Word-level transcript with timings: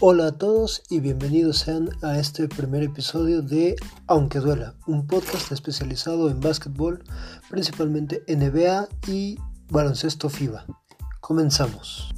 Hola 0.00 0.28
a 0.28 0.32
todos 0.32 0.84
y 0.88 1.00
bienvenidos 1.00 1.58
sean 1.58 1.90
a 2.02 2.20
este 2.20 2.46
primer 2.46 2.84
episodio 2.84 3.42
de 3.42 3.74
Aunque 4.06 4.38
Duela, 4.38 4.74
un 4.86 5.08
podcast 5.08 5.50
especializado 5.50 6.30
en 6.30 6.38
básquetbol, 6.38 7.02
principalmente 7.50 8.22
NBA 8.28 8.88
y 9.08 9.38
baloncesto 9.70 10.30
FIBA. 10.30 10.66
Comenzamos. 11.20 12.14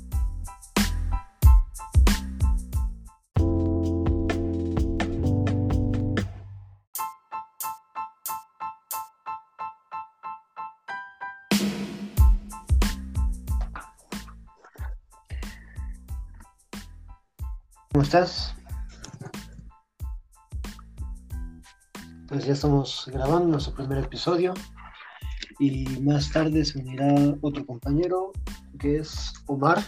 Estás? 18.11 18.57
Pues 22.27 22.45
ya 22.45 22.55
estamos 22.55 23.09
grabando 23.13 23.47
nuestro 23.47 23.73
primer 23.75 23.99
episodio 23.99 24.53
y 25.61 25.85
más 26.01 26.33
tarde 26.33 26.65
se 26.65 26.81
unirá 26.81 27.15
otro 27.41 27.65
compañero 27.65 28.33
que 28.81 28.97
es 28.97 29.33
Omar. 29.47 29.79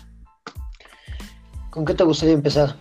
¿Con 1.70 1.84
qué 1.84 1.94
te 1.94 2.04
gustaría 2.04 2.34
empezar? 2.34 2.76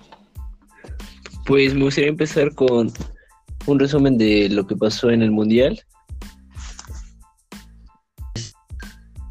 Pues 1.48 1.74
me 1.74 1.86
gustaría 1.86 2.12
empezar 2.12 2.54
con 2.54 2.94
un 3.66 3.80
resumen 3.80 4.20
de 4.20 4.48
lo 4.48 4.68
que 4.68 4.76
pasó 4.76 5.10
en 5.10 5.24
el 5.24 5.32
Mundial. 5.32 5.82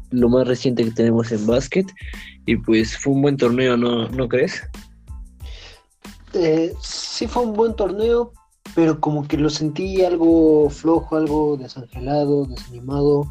Lo 0.09 0.27
más 0.27 0.45
reciente 0.45 0.83
que 0.83 0.91
tenemos 0.91 1.31
en 1.31 1.47
básquet. 1.47 1.89
Y 2.45 2.57
pues 2.57 2.97
fue 2.97 3.13
un 3.13 3.21
buen 3.21 3.37
torneo, 3.37 3.77
¿no, 3.77 4.09
¿no 4.09 4.27
crees? 4.27 4.61
Eh, 6.33 6.73
sí 6.81 7.27
fue 7.27 7.43
un 7.43 7.53
buen 7.53 7.75
torneo, 7.75 8.31
pero 8.75 8.99
como 8.99 9.27
que 9.27 9.37
lo 9.37 9.49
sentí 9.49 10.03
algo 10.03 10.69
flojo, 10.69 11.17
algo 11.17 11.57
desangelado, 11.57 12.45
desanimado. 12.45 13.25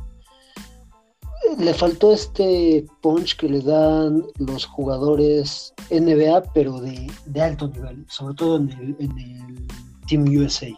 Le 1.58 1.72
faltó 1.72 2.12
este 2.12 2.86
punch 3.00 3.36
que 3.36 3.48
le 3.48 3.60
dan 3.60 4.24
los 4.38 4.66
jugadores 4.66 5.72
NBA, 5.90 6.42
pero 6.52 6.80
de, 6.80 7.10
alto 7.40 7.68
nivel, 7.68 8.04
sobre 8.08 8.34
todo 8.34 8.56
en 8.58 8.70
el, 8.70 8.96
en 8.98 9.18
el 9.18 9.66
Team 10.06 10.24
USA. 10.24 10.68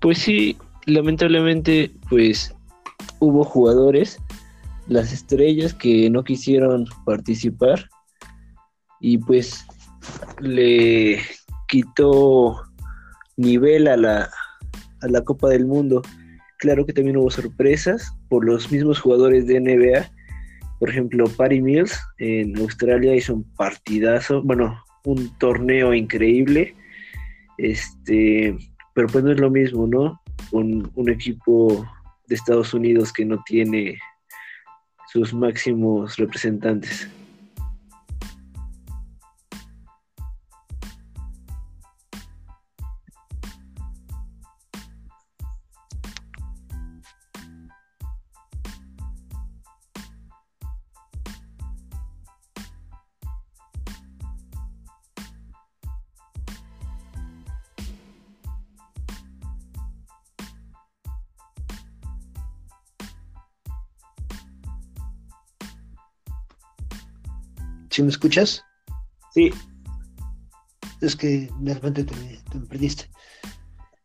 Pues 0.00 0.18
sí, 0.18 0.56
lamentablemente, 0.86 1.92
pues 2.08 2.54
hubo 3.20 3.44
jugadores, 3.44 4.18
las 4.88 5.12
estrellas 5.12 5.74
que 5.74 6.10
no 6.10 6.24
quisieron 6.24 6.86
participar 7.04 7.88
y 9.00 9.18
pues 9.18 9.66
le 10.40 11.20
quitó 11.68 12.62
nivel 13.36 13.88
a 13.88 13.96
la, 13.96 14.30
a 15.00 15.08
la 15.08 15.22
Copa 15.22 15.48
del 15.48 15.66
Mundo. 15.66 16.02
Claro 16.58 16.84
que 16.84 16.92
también 16.92 17.16
hubo 17.16 17.30
sorpresas 17.30 18.12
por 18.28 18.44
los 18.44 18.70
mismos 18.72 19.00
jugadores 19.00 19.46
de 19.46 19.60
NBA. 19.60 20.10
Por 20.80 20.90
ejemplo, 20.90 21.24
Patty 21.36 21.60
Mills 21.60 21.98
en 22.18 22.56
Australia 22.58 23.14
hizo 23.14 23.34
un 23.34 23.44
partidazo, 23.54 24.42
bueno, 24.42 24.82
un 25.04 25.36
torneo 25.38 25.94
increíble. 25.94 26.74
Este, 27.58 28.56
pero 28.94 29.08
pues 29.08 29.24
no 29.24 29.32
es 29.32 29.40
lo 29.40 29.50
mismo, 29.50 29.86
¿no? 29.86 30.20
Con 30.50 30.90
un 30.94 31.10
equipo 31.10 31.86
de 32.26 32.34
Estados 32.34 32.74
Unidos 32.74 33.12
que 33.12 33.24
no 33.24 33.42
tiene 33.44 33.98
sus 35.12 35.32
máximos 35.32 36.16
representantes. 36.16 37.08
¿Sí 67.98 68.04
me 68.04 68.10
escuchas? 68.10 68.64
Sí. 69.34 69.50
Es 71.00 71.16
que 71.16 71.50
de 71.58 71.74
repente 71.74 72.04
te, 72.04 72.14
me 72.56 72.64
perdiste. 72.66 73.10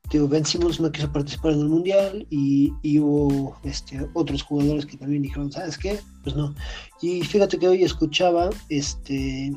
Digo, 0.09 0.27
Ben 0.27 0.43
Simmons 0.43 0.79
no 0.79 0.91
quiso 0.91 1.11
participar 1.11 1.51
en 1.51 1.59
el 1.59 1.69
mundial 1.69 2.25
y, 2.31 2.73
hubo 2.97 3.55
este, 3.61 4.03
otros 4.15 4.41
jugadores 4.41 4.87
que 4.87 4.97
también 4.97 5.21
dijeron, 5.21 5.51
¿sabes 5.51 5.77
qué? 5.77 5.99
Pues 6.23 6.35
no. 6.35 6.55
Y 7.03 7.21
fíjate 7.21 7.59
que 7.59 7.67
hoy 7.67 7.83
escuchaba 7.83 8.49
este 8.69 9.53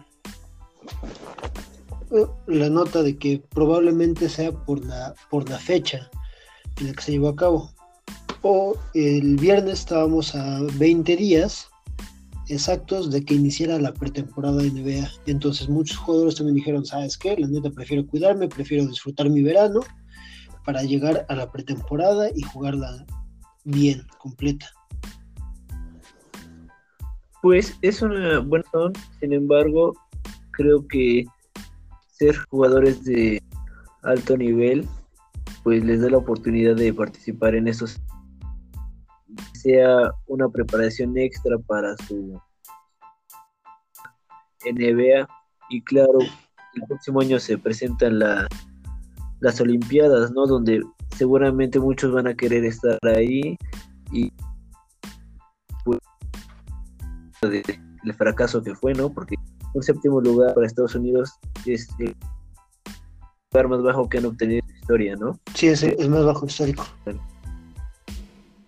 la 2.47 2.69
nota 2.69 3.03
de 3.03 3.17
que 3.17 3.43
probablemente 3.55 4.29
sea 4.29 4.53
por 4.53 4.85
la, 4.85 5.15
por 5.31 5.49
la 5.49 5.59
fecha 5.59 6.11
en 6.79 6.89
la 6.89 6.93
que 6.93 7.03
se 7.03 7.13
llevó 7.13 7.29
a 7.29 7.37
cabo. 7.37 7.71
O 8.43 8.77
el 8.93 9.37
viernes 9.37 9.79
estábamos 9.79 10.35
a 10.35 10.61
20 10.75 11.17
días 11.17 11.71
exactos 12.49 13.11
de 13.11 13.25
que 13.25 13.35
iniciara 13.35 13.79
la 13.79 13.93
pretemporada 13.93 14.59
de 14.59 14.71
NBA. 14.71 15.09
Entonces 15.27 15.69
muchos 15.69 15.97
jugadores 15.97 16.37
también 16.37 16.57
dijeron, 16.57 16.85
¿sabes 16.85 17.17
qué? 17.17 17.37
La 17.37 17.49
neta 17.49 17.71
prefiero 17.71 18.07
cuidarme, 18.07 18.49
prefiero 18.49 18.87
disfrutar 18.87 19.29
mi 19.31 19.43
verano 19.43 19.81
para 20.65 20.83
llegar 20.83 21.27
a 21.29 21.35
la 21.35 21.51
pretemporada 21.51 22.29
y 22.35 22.43
jugarla 22.43 23.07
bien, 23.65 24.03
completa. 24.19 24.71
Pues 27.43 27.77
es 27.83 28.03
una 28.03 28.41
buena 28.41 28.65
razón, 28.73 28.93
sin 29.21 29.33
embargo, 29.33 29.93
creo 30.53 30.87
que 30.89 31.25
ser 32.11 32.37
jugadores 32.49 33.05
de 33.05 33.43
alto 34.03 34.37
nivel, 34.37 34.89
pues 35.63 35.85
les 35.85 36.01
da 36.01 36.11
la 36.11 36.19
oportunidad 36.19 36.77
de 36.77 36.93
participar 36.93 37.55
en 37.55 37.69
estos 37.69 38.01
sea 39.67 40.13
una 40.29 40.49
preparación 40.49 41.19
extra 41.19 41.59
para 41.59 41.97
su 42.07 42.41
NBA 44.65 45.29
y 45.71 45.83
claro, 45.83 46.21
el 46.21 46.83
próximo 46.87 47.21
año 47.21 47.41
se 47.41 47.59
presentan 47.59 48.21
las 48.21 49.61
Olimpiadas, 49.61 50.31
¿no? 50.31 50.47
Donde 50.47 50.85
seguramente 51.17 51.81
muchos 51.81 52.13
van 52.13 52.29
a 52.29 52.35
querer 52.35 52.65
estar 52.65 52.97
ahí 53.03 53.59
y 54.13 54.33
pues, 55.85 55.99
el 57.43 58.15
fracaso 58.15 58.63
que 58.63 58.77
fue, 58.77 58.95
¿no? 58.95 59.11
Porque 59.11 59.35
un 59.75 59.83
séptimo 59.83 60.21
lugar 60.21 60.55
para 60.55 60.69
Estados 60.69 60.95
Unidos 60.95 61.33
es 61.65 61.89
el 61.99 62.15
lugar 63.53 63.69
más 63.69 63.83
bajo 63.83 64.09
que 64.09 64.19
han 64.19 64.27
obtenido 64.27 64.61
en 64.65 64.73
la 64.73 64.79
historia, 64.79 65.17
¿no? 65.17 65.41
Sí, 65.55 65.67
es 65.67 65.83
el 65.83 66.09
más 66.09 66.25
bajo 66.25 66.47
histórico 66.47 66.85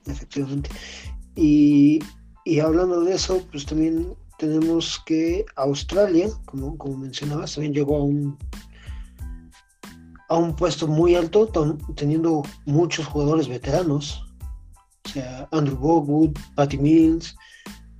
efectivamente. 0.09 0.71
Y, 1.37 2.01
hablando 2.61 3.03
de 3.03 3.15
eso, 3.15 3.43
pues 3.51 3.65
también 3.65 4.15
tenemos 4.39 5.01
que 5.07 5.45
Australia, 5.57 6.29
como, 6.47 6.77
como 6.77 6.97
mencionabas, 6.97 7.55
también 7.55 7.75
llegó 7.75 7.97
a 7.97 8.03
un 8.03 8.37
a 10.31 10.37
un 10.37 10.55
puesto 10.55 10.87
muy 10.87 11.15
alto, 11.15 11.49
teniendo 11.95 12.43
muchos 12.67 13.07
jugadores 13.07 13.49
veteranos. 13.49 14.23
O 15.07 15.09
sea, 15.09 15.49
Andrew 15.53 15.79
Bogwood, 15.79 16.37
Patty 16.55 16.77
Mills, 16.77 17.35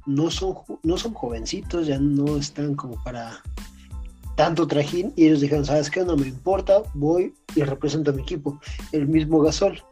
no 0.05 0.31
son, 0.31 0.55
no 0.83 0.99
son 0.99 1.15
jovencitos, 1.15 1.87
ya 1.87 1.99
no 1.99 2.37
están 2.37 2.75
como 2.75 3.03
para 3.03 3.43
tanto 4.37 4.67
trajín. 4.67 5.13
Y 5.17 5.27
ellos 5.27 5.41
dijeron, 5.41 5.65
¿sabes 5.65 5.91
qué? 5.91 6.05
No 6.05 6.17
me 6.17 6.29
importa, 6.29 6.83
voy 6.93 7.35
y 7.55 7.63
represento 7.63 8.11
a 8.11 8.15
mi 8.15 8.23
equipo. 8.23 8.61
El 8.93 9.09
mismo 9.09 9.41
Gasol, 9.41 9.83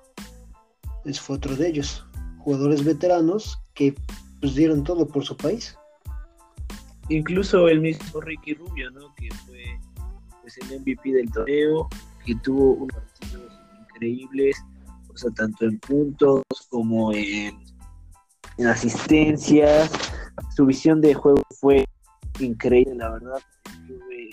es 1.06 1.20
fue 1.20 1.36
otro 1.36 1.56
de 1.56 1.68
ellos 1.68 2.05
jugadores 2.46 2.84
veteranos 2.84 3.58
que 3.74 3.92
pues, 4.40 4.54
dieron 4.54 4.84
todo 4.84 5.08
por 5.08 5.24
su 5.24 5.36
país. 5.36 5.76
Incluso 7.08 7.66
el 7.66 7.80
mismo 7.80 8.20
Ricky 8.20 8.54
Rubio, 8.54 8.88
¿no? 8.92 9.12
que 9.16 9.28
fue 9.44 9.64
pues, 10.42 10.56
el 10.58 10.80
MVP 10.80 11.10
del 11.10 11.28
torneo, 11.32 11.88
que 12.24 12.36
tuvo 12.44 12.74
unos 12.74 12.96
partidos 13.18 13.52
increíbles, 13.80 14.64
o 15.12 15.16
sea, 15.16 15.32
tanto 15.32 15.64
en 15.64 15.76
puntos 15.80 16.44
como 16.70 17.12
en, 17.12 17.58
en 18.58 18.66
asistencias. 18.68 19.90
Su 20.54 20.66
visión 20.66 21.00
de 21.00 21.14
juego 21.14 21.42
fue 21.60 21.84
increíble, 22.38 22.94
la 22.94 23.10
verdad. 23.10 23.40
Estuve 23.72 24.30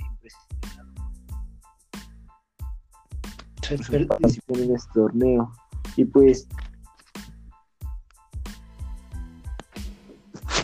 impresionado. 3.72 4.14
en 4.50 4.76
este 4.76 4.94
torneo. 4.94 5.52
Y 5.96 6.06
pues 6.06 6.48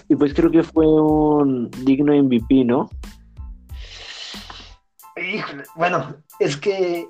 Y 0.09 0.15
pues 0.15 0.33
creo 0.33 0.51
que 0.51 0.63
fue 0.63 0.85
un 0.85 1.69
digno 1.85 2.13
MVP, 2.13 2.65
¿no? 2.65 2.89
bueno, 5.75 6.15
es 6.39 6.57
que 6.57 7.09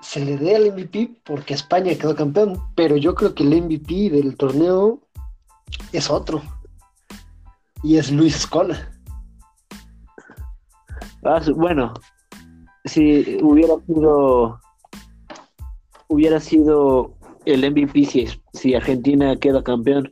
se 0.00 0.24
le 0.24 0.36
dé 0.36 0.56
al 0.56 0.72
MVP 0.72 1.20
porque 1.24 1.54
España 1.54 1.94
quedó 1.94 2.16
campeón, 2.16 2.60
pero 2.74 2.96
yo 2.96 3.14
creo 3.14 3.34
que 3.34 3.44
el 3.44 3.62
MVP 3.62 4.10
del 4.10 4.36
torneo 4.36 5.00
es 5.92 6.10
otro. 6.10 6.42
Y 7.82 7.96
es 7.96 8.10
Luis 8.10 8.36
Escola. 8.36 8.90
Ah, 11.24 11.40
bueno, 11.54 11.94
si 12.84 13.38
hubiera 13.42 13.74
sido 13.86 14.60
hubiera 16.08 16.40
sido 16.40 17.14
el 17.44 17.70
MVP 17.70 18.04
si, 18.04 18.26
si 18.52 18.74
Argentina 18.74 19.36
queda 19.36 19.62
campeón. 19.62 20.10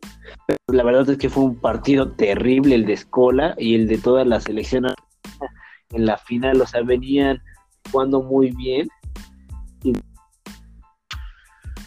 la 0.68 0.82
verdad 0.82 1.08
es 1.10 1.18
que 1.18 1.28
fue 1.28 1.44
un 1.44 1.60
partido 1.60 2.12
terrible 2.12 2.74
el 2.74 2.86
de 2.86 2.94
Escola 2.94 3.54
y 3.58 3.74
el 3.74 3.86
de 3.88 3.98
toda 3.98 4.24
la 4.24 4.40
selección 4.40 4.86
en 5.90 6.06
la 6.06 6.18
final. 6.18 6.60
O 6.60 6.66
sea, 6.66 6.82
venían 6.82 7.40
jugando 7.90 8.22
muy 8.22 8.50
bien. 8.52 8.88
Y, 9.82 9.92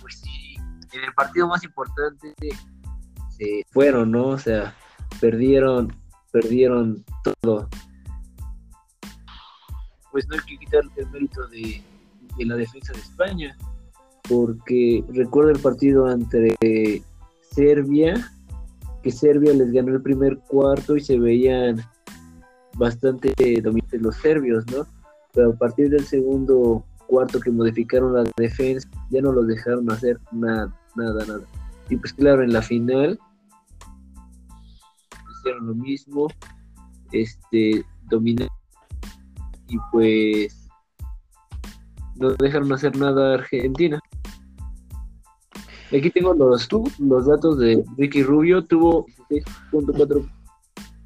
pues 0.01 0.19
sí, 0.22 0.56
en 0.94 1.04
el 1.04 1.13
partido 1.13 1.48
más 1.48 1.63
importante 1.63 2.34
se 3.30 3.66
fueron, 3.72 4.12
¿no? 4.12 4.28
O 4.28 4.38
sea, 4.38 4.75
perdieron, 5.19 5.96
perdieron 6.31 7.04
todo. 7.42 7.69
Pues 10.12 10.28
no 10.28 10.36
hay 10.36 10.42
que 10.42 10.57
quitar 10.57 10.84
el 10.96 11.10
mérito 11.10 11.48
de 11.48 11.81
la 12.38 12.56
defensa 12.56 12.94
de 12.94 13.00
España 13.00 13.57
porque 14.28 15.04
recuerdo 15.10 15.52
el 15.52 15.60
partido 15.60 16.10
entre 16.10 16.56
Serbia, 17.52 18.31
que 19.02 19.12
Serbia 19.12 19.54
les 19.54 19.72
ganó 19.72 19.94
el 19.94 20.02
primer 20.02 20.38
cuarto 20.40 20.96
y 20.96 21.02
se 21.02 21.20
veían 21.20 21.81
bastante 22.75 23.34
dominantes 23.62 24.02
los 24.02 24.16
serbios, 24.18 24.66
¿no? 24.72 24.88
Pero 25.34 25.52
a 25.52 25.56
partir 25.56 25.90
del 25.90 26.06
segundo 26.06 26.86
cuarto 27.08 27.40
que 27.40 27.52
modificaron 27.52 28.14
la 28.14 28.24
defensa, 28.38 28.88
ya 29.10 29.22
no 29.22 29.31
los 29.31 29.48
dejaron 29.48 29.92
hacer 29.92 30.20
nada, 30.31 30.74
nada, 30.96 31.25
nada. 31.25 31.44
Y 31.90 31.98
pues 31.98 32.14
claro, 32.14 32.44
en 32.44 32.54
la 32.54 32.62
final 32.62 33.20
hicieron 35.31 35.68
lo 35.68 35.75
mismo, 35.75 36.28
este, 37.12 37.84
dominaron 38.10 38.50
y 39.68 39.78
pues 39.92 40.70
no 42.16 42.31
dejaron 42.36 42.72
hacer 42.72 42.96
nada 42.98 43.31
a 43.31 43.34
Argentina. 43.36 44.00
Aquí 45.95 46.10
tengo 46.10 46.34
los, 46.34 46.68
los 46.98 47.28
datos 47.28 47.60
de 47.60 47.84
Ricky 47.98 48.24
Rubio. 48.24 48.63
Tuvo 48.63 49.06
16.4 49.30 50.28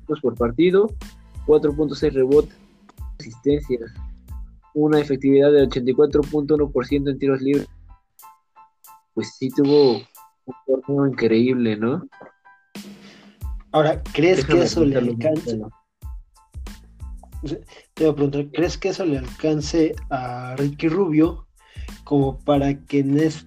puntos 0.05 0.21
por 0.21 0.35
partido, 0.35 0.87
4.6 1.45 2.13
rebotes, 2.13 2.57
asistencias, 3.19 3.91
una 4.73 4.99
efectividad 4.99 5.51
de 5.51 5.67
84.1% 5.67 7.09
en 7.09 7.19
tiros 7.19 7.41
libres. 7.41 7.67
Pues 9.13 9.35
sí 9.37 9.49
tuvo 9.49 9.95
un 10.45 10.55
torneo 10.65 11.07
increíble, 11.07 11.75
¿no? 11.75 12.07
Ahora, 13.71 14.01
¿crees 14.13 14.45
que 14.45 14.61
eso 14.61 14.85
le 14.85 14.95
alcance? 14.95 15.59
Te 17.93 18.03
voy 18.05 18.11
a 18.11 18.15
preguntar, 18.15 18.47
¿crees 18.53 18.77
que 18.77 18.89
eso 18.89 19.05
le 19.05 19.17
alcance 19.17 19.95
a 20.09 20.55
Ricky 20.55 20.87
Rubio 20.87 21.45
como 22.05 22.39
para 22.39 22.85
que 22.85 22.99
en 22.99 23.19
este 23.19 23.46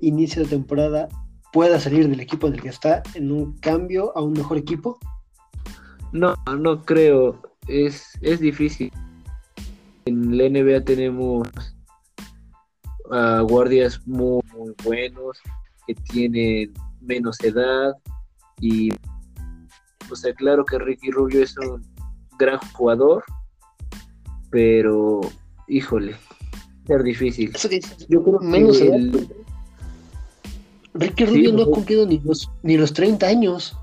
inicio 0.00 0.42
de 0.42 0.48
temporada 0.48 1.08
pueda 1.52 1.78
salir 1.78 2.08
del 2.08 2.20
equipo 2.20 2.46
en 2.46 2.54
el 2.54 2.62
que 2.62 2.68
está 2.68 3.02
en 3.14 3.30
un 3.30 3.58
cambio 3.58 4.16
a 4.16 4.22
un 4.22 4.32
mejor 4.32 4.58
equipo? 4.58 4.98
No, 6.12 6.34
no 6.58 6.82
creo. 6.82 7.40
Es, 7.68 8.18
es 8.20 8.40
difícil. 8.40 8.92
En 10.04 10.36
la 10.36 10.48
NBA 10.48 10.84
tenemos 10.84 11.48
guardias 13.48 14.00
muy, 14.06 14.40
muy 14.56 14.74
buenos 14.84 15.38
que 15.86 15.94
tienen 15.94 16.72
menos 17.00 17.42
edad 17.42 17.92
y 18.60 18.90
o 20.10 20.16
sea 20.16 20.32
claro 20.34 20.64
que 20.64 20.78
Ricky 20.78 21.10
Rubio 21.10 21.42
es 21.42 21.56
un 21.58 21.84
gran 22.38 22.58
jugador 22.72 23.24
pero 24.50 25.20
híjole 25.66 26.16
ser 26.86 27.02
difícil. 27.02 27.52
Yo 28.08 28.22
creo 28.22 28.40
menos 28.40 28.80
el... 28.80 29.28
Ricky 30.94 31.24
Rubio 31.24 31.52
no 31.52 31.62
ha 31.62 31.70
cumplido 31.70 32.06
ni 32.06 32.18
los, 32.18 32.50
ni 32.62 32.76
los 32.76 32.92
30 32.92 33.26
años. 33.26 33.76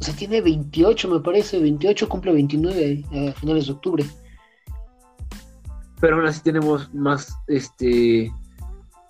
O 0.00 0.02
sea, 0.02 0.14
tiene 0.14 0.40
28, 0.40 1.08
me 1.08 1.20
parece. 1.20 1.60
28 1.60 2.08
cumple 2.08 2.32
29 2.32 3.04
a 3.12 3.32
finales 3.32 3.66
de 3.66 3.72
octubre. 3.72 4.04
Pero 6.00 6.16
aún 6.16 6.26
así 6.26 6.40
tenemos 6.42 6.92
más 6.92 7.34
este 7.46 8.30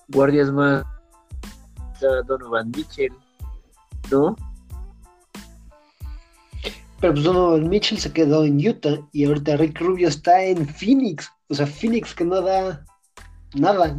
guardias 0.09 0.53
más. 0.53 0.85
Donovan 2.27 2.71
Mitchell, 2.77 3.13
¿no? 4.11 4.37
Pero 7.01 7.15
pues 7.15 7.25
Donovan 7.25 7.69
Mitchell 7.71 7.99
se 7.99 8.13
quedó 8.13 8.45
en 8.45 8.67
Utah 8.67 8.99
y 9.13 9.25
ahorita 9.25 9.57
Rick 9.57 9.81
Rubio 9.81 10.09
está 10.09 10.43
en 10.43 10.67
Phoenix. 10.67 11.31
O 11.49 11.55
sea, 11.55 11.67
Phoenix 11.67 12.15
que 12.15 12.25
no 12.25 12.43
da 12.43 12.85
nada. 13.61 13.99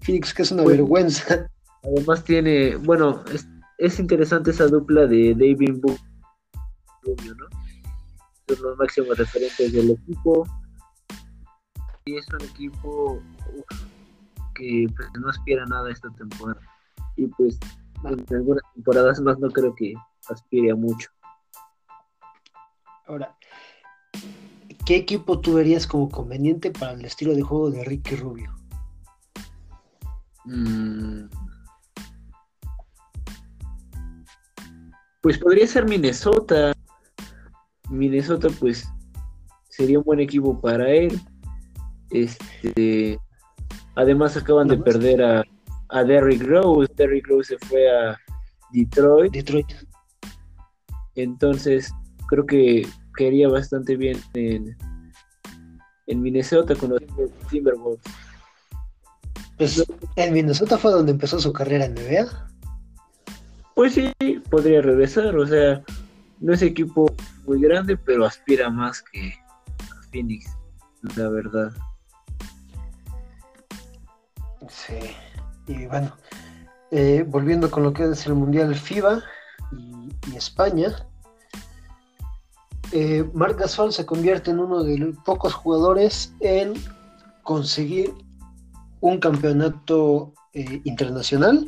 Phoenix, 0.00 0.34
que 0.34 0.42
es 0.42 0.52
una 0.52 0.64
vergüenza. 0.64 1.48
Además 1.82 2.24
tiene, 2.24 2.76
bueno, 2.76 3.22
es, 3.78 3.98
interesante 3.98 4.50
esa 4.50 4.66
dupla 4.66 5.06
de 5.06 5.34
David 5.34 5.80
Book 5.82 5.98
¿no? 7.06 7.46
Son 8.48 8.62
los 8.62 8.78
máximos 8.78 9.18
referentes 9.18 9.72
del 9.72 9.90
equipo. 9.90 10.46
Y 12.06 12.16
es 12.16 12.26
un 12.28 12.42
equipo 12.42 13.22
que 14.54 14.86
pues, 14.94 15.08
no 15.20 15.28
aspira 15.28 15.64
a 15.64 15.66
nada 15.66 15.90
esta 15.90 16.10
temporada. 16.10 16.60
Y 17.16 17.26
pues 17.26 17.58
en 18.04 18.36
algunas 18.36 18.62
temporadas 18.74 19.20
más 19.20 19.38
no 19.38 19.50
creo 19.50 19.74
que 19.74 19.94
aspire 20.28 20.70
a 20.70 20.74
mucho. 20.74 21.10
Ahora, 23.06 23.36
¿qué 24.84 24.96
equipo 24.96 25.40
tú 25.40 25.54
verías 25.54 25.86
como 25.86 26.08
conveniente 26.08 26.70
para 26.70 26.92
el 26.92 27.04
estilo 27.04 27.34
de 27.34 27.42
juego 27.42 27.70
de 27.70 27.84
Ricky 27.84 28.16
Rubio? 28.16 28.54
Mm. 30.44 31.24
Pues 35.22 35.38
podría 35.38 35.66
ser 35.66 35.86
Minnesota. 35.86 36.72
Minnesota, 37.88 38.48
pues, 38.60 38.86
sería 39.68 39.98
un 39.98 40.04
buen 40.04 40.20
equipo 40.20 40.60
para 40.60 40.90
él. 40.90 41.18
Este, 42.10 43.18
además 43.96 44.36
acaban 44.36 44.68
de 44.68 44.76
perder 44.76 45.22
a, 45.22 45.44
a 45.88 46.04
Derrick 46.04 46.42
Rose. 46.42 46.92
Derrick 46.94 47.26
Rose 47.26 47.56
se 47.56 47.66
fue 47.66 47.90
a 47.90 48.18
Detroit. 48.72 49.32
Detroit. 49.32 49.72
Entonces, 51.14 51.90
creo 52.28 52.44
que 52.44 52.86
quería 53.16 53.48
bastante 53.48 53.96
bien 53.96 54.20
en, 54.34 54.76
en 56.06 56.22
Minnesota 56.22 56.74
con 56.74 56.90
los 56.90 57.02
Timberwolves. 57.50 58.02
Pues 59.56 59.84
en 60.16 60.32
Minnesota 60.32 60.78
fue 60.78 60.92
donde 60.92 61.12
empezó 61.12 61.38
su 61.38 61.52
carrera 61.52 61.84
en 61.84 61.94
NBA. 61.94 62.48
Pues 63.74 63.94
sí, 63.94 64.12
podría 64.50 64.82
regresar, 64.82 65.36
o 65.36 65.46
sea, 65.46 65.82
no 66.40 66.52
es 66.52 66.62
equipo 66.62 67.06
muy 67.46 67.60
grande, 67.60 67.96
pero 67.96 68.24
aspira 68.24 68.70
más 68.70 69.02
que 69.02 69.32
a 69.80 70.02
Phoenix, 70.10 70.56
la 71.16 71.28
verdad. 71.28 71.72
Sí, 74.68 74.94
y 75.66 75.86
bueno, 75.86 76.16
eh, 76.90 77.24
volviendo 77.26 77.70
con 77.70 77.82
lo 77.82 77.92
que 77.92 78.04
es 78.04 78.26
el 78.26 78.34
Mundial 78.34 78.74
FIBA 78.74 79.22
y 79.72 80.36
España, 80.36 81.06
eh, 82.94 83.28
Marc 83.34 83.58
Gasol 83.58 83.92
se 83.92 84.06
convierte 84.06 84.52
en 84.52 84.60
uno 84.60 84.84
de 84.84 84.96
los 84.98 85.16
pocos 85.24 85.52
jugadores 85.52 86.32
en 86.38 86.74
conseguir 87.42 88.14
un 89.00 89.18
campeonato 89.18 90.32
eh, 90.52 90.80
internacional 90.84 91.66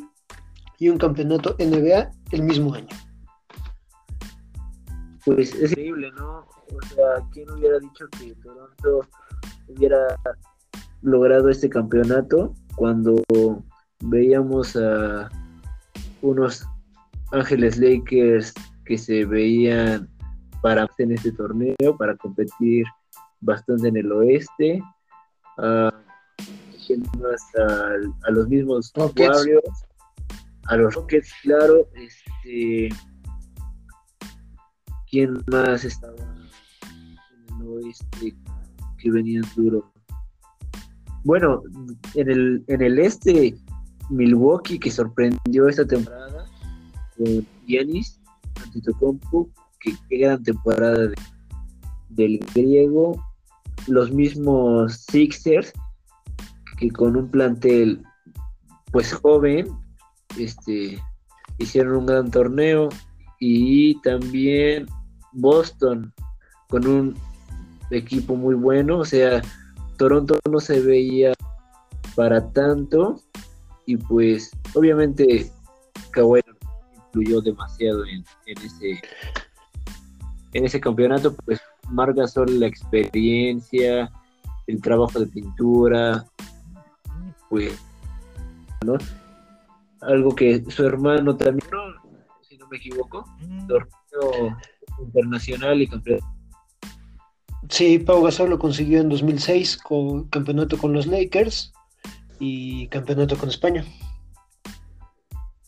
y 0.79 0.87
un 0.87 0.97
campeonato 0.97 1.53
NBA 1.59 2.11
el 2.31 2.43
mismo 2.43 2.73
año. 2.73 2.95
Pues 5.25 5.53
es 5.55 5.71
increíble, 5.71 6.09
¿no? 6.17 6.45
O 6.47 6.81
sea, 6.95 7.21
¿quién 7.33 7.49
hubiera 7.51 7.77
dicho 7.79 8.05
que 8.17 8.33
Toronto 8.35 9.01
hubiera 9.67 9.99
logrado 11.01 11.49
este 11.49 11.67
campeonato 11.67 12.53
cuando 12.77 13.21
veíamos 13.99 14.77
a 14.77 15.29
unos 16.21 16.65
Ángeles 17.33 17.77
Lakers 17.77 18.53
que 18.85 18.97
se 18.97 19.25
veían 19.25 20.09
para 20.61 20.87
en 20.97 21.11
este 21.11 21.31
torneo, 21.31 21.97
para 21.97 22.15
competir 22.17 22.85
bastante 23.41 23.87
en 23.89 23.97
el 23.97 24.11
oeste. 24.11 24.81
Uh, 25.57 25.91
a, 27.57 28.31
los 28.31 28.47
mismos 28.47 28.93
Warriors, 28.95 29.85
a 30.67 30.77
los 30.77 30.95
Rockets, 30.95 31.33
claro. 31.43 31.87
Este, 31.95 32.89
¿Quién 35.09 35.43
más 35.51 35.83
estaba 35.83 36.15
en 36.89 37.61
el 37.61 37.67
oeste 37.67 38.35
que 38.97 39.11
venían 39.11 39.43
duro? 39.55 39.91
bueno, 41.27 41.61
en 42.15 42.31
el, 42.31 42.63
en 42.67 42.81
el 42.81 42.99
este, 42.99 43.53
Milwaukee, 44.09 44.79
que 44.79 44.89
sorprendió 44.89 45.67
esta 45.67 45.85
temporada, 45.85 46.45
con 47.17 47.45
Giannis 47.65 48.21
Antetokounmpo, 48.63 49.49
que 49.91 49.97
qué 50.09 50.17
gran 50.17 50.43
temporada 50.43 51.09
del 52.09 52.39
griego, 52.53 53.23
los 53.87 54.11
mismos 54.11 55.05
Sixers, 55.09 55.71
que 56.77 56.89
con 56.89 57.15
un 57.15 57.29
plantel 57.29 58.03
pues 58.91 59.13
joven, 59.13 59.67
este, 60.39 61.01
hicieron 61.57 61.97
un 61.97 62.05
gran 62.05 62.31
torneo 62.31 62.89
y 63.39 63.99
también 64.01 64.87
Boston 65.33 66.13
con 66.69 66.87
un 66.87 67.15
equipo 67.91 68.35
muy 68.35 68.55
bueno, 68.55 68.99
o 68.99 69.05
sea, 69.05 69.41
Toronto 69.97 70.39
no 70.49 70.59
se 70.59 70.79
veía 70.81 71.33
para 72.15 72.51
tanto 72.51 73.21
y 73.85 73.97
pues 73.97 74.51
obviamente 74.73 75.49
Kawhi 76.11 76.41
influyó 77.05 77.41
demasiado 77.41 78.05
en, 78.05 78.23
ese 78.45 78.99
en 80.53 80.65
ese 80.65 80.79
campeonato, 80.79 81.35
pues 81.35 81.61
marca 81.89 82.27
solo 82.27 82.51
la 82.53 82.67
experiencia, 82.67 84.11
el 84.67 84.81
trabajo 84.81 85.19
de 85.19 85.27
pintura, 85.27 86.25
pues, 87.49 87.77
¿no? 88.85 88.97
Algo 90.01 90.35
que 90.35 90.63
su 90.69 90.85
hermano 90.85 91.35
también, 91.35 91.67
si 92.41 92.57
no 92.57 92.67
me 92.67 92.77
equivoco, 92.77 93.25
torneo 93.67 94.57
internacional 94.99 95.81
y 95.81 95.87
campeonato. 95.87 96.25
Sí, 97.69 97.99
Pau 97.99 98.23
Gasol 98.23 98.49
lo 98.49 98.59
consiguió 98.59 99.01
en 99.01 99.09
2006 99.09 99.77
con 99.77 100.29
campeonato 100.29 100.77
con 100.77 100.93
los 100.93 101.05
Lakers 101.07 101.73
y 102.39 102.87
campeonato 102.87 103.37
con 103.37 103.49
España. 103.49 103.83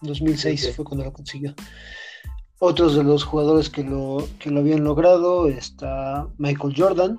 2006 0.02 0.76
fue 0.76 0.86
cuando 0.86 1.04
lo 1.04 1.14
consiguió. 1.14 1.54
Otros 2.62 2.96
de 2.96 3.04
los 3.06 3.24
jugadores 3.24 3.70
que 3.70 3.84
lo, 3.84 4.28
que 4.38 4.52
lo 4.52 4.60
habían 4.60 4.84
logrado 4.84 5.48
está 5.48 6.28
Michael 6.38 6.74
Jordan 6.78 7.18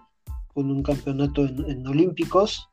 con 0.52 0.70
un 0.70 0.82
campeonato 0.82 1.46
en, 1.46 1.86
Olímpicos, 1.86 2.68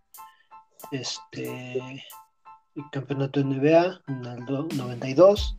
este 0.91 1.77
el 1.79 2.83
campeonato 2.91 3.41
NBA 3.41 4.01
en 4.07 4.25
el 4.25 4.45
92, 4.75 5.57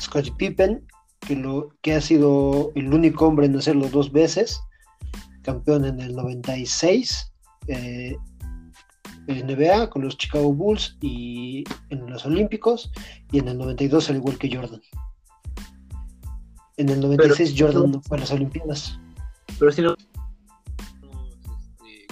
Scottie 0.00 0.32
Pippen 0.32 0.84
que, 1.20 1.36
lo, 1.36 1.70
que 1.80 1.94
ha 1.94 2.00
sido 2.00 2.72
el 2.74 2.92
único 2.92 3.26
hombre 3.26 3.46
en 3.46 3.56
hacerlo 3.56 3.88
dos 3.88 4.10
veces, 4.10 4.60
campeón 5.42 5.84
en 5.84 6.00
el 6.00 6.14
96 6.16 7.32
eh, 7.68 8.16
en 9.28 9.46
NBA 9.46 9.90
con 9.90 10.02
los 10.02 10.18
Chicago 10.18 10.52
Bulls 10.52 10.96
y 11.00 11.64
en 11.90 12.10
los 12.10 12.26
Olímpicos 12.26 12.90
y 13.30 13.38
en 13.38 13.48
el 13.48 13.58
92 13.58 14.10
al 14.10 14.16
igual 14.16 14.38
que 14.38 14.54
Jordan. 14.54 14.80
En 16.78 16.88
el 16.88 17.00
96 17.00 17.54
Jordan 17.56 17.92
no 17.92 18.00
fue 18.00 18.16
a 18.16 18.20
las 18.20 18.30
Olimpiadas. 18.30 18.98
Pero 19.58 19.72
si 19.72 19.82
no, 19.82 19.94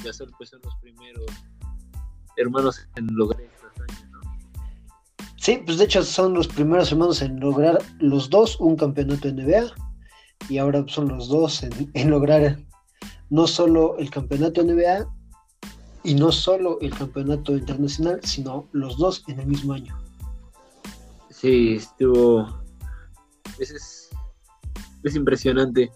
este, 0.04 0.26
pues 0.38 0.50
son 0.50 0.61
los 0.62 0.75
primeros 0.76 1.26
hermanos 2.37 2.87
en 2.96 3.06
lograr 3.12 3.40
Sí, 5.37 5.62
pues 5.64 5.78
de 5.78 5.85
hecho 5.85 6.02
son 6.02 6.35
los 6.35 6.49
primeros 6.49 6.90
hermanos 6.90 7.23
en 7.23 7.38
lograr 7.38 7.78
los 8.00 8.30
dos 8.30 8.58
un 8.58 8.75
campeonato 8.75 9.28
NBA 9.28 9.73
y 10.49 10.58
ahora 10.58 10.85
son 10.88 11.08
los 11.08 11.28
dos 11.28 11.62
en, 11.62 12.11
lograr 12.11 12.58
no 13.30 13.46
solo 13.46 13.96
el 13.99 14.11
campeonato 14.11 14.64
NBA 14.64 15.08
y 16.02 16.14
no 16.14 16.32
solo 16.32 16.78
el 16.80 16.92
campeonato 16.92 17.56
internacional, 17.56 18.20
sino 18.25 18.68
los 18.73 18.96
dos 18.99 19.25
en 19.28 19.38
el 19.40 19.46
mismo 19.46 19.73
año. 19.73 19.96
Sí, 21.30 21.75
estuvo. 21.75 22.62
Es, 23.58 24.05
es, 25.08 25.16
impresionante. 25.16 25.90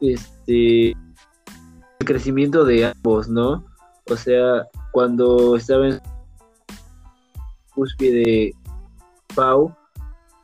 Este. 0.00 0.90
El 0.90 2.06
crecimiento 2.06 2.64
de 2.64 2.86
ambos, 2.86 3.28
¿no? 3.28 3.64
O 4.10 4.16
sea, 4.16 4.66
cuando 4.92 5.56
estaba 5.56 5.88
en 5.88 6.00
cúspide 7.74 8.54
Pau, 9.34 9.74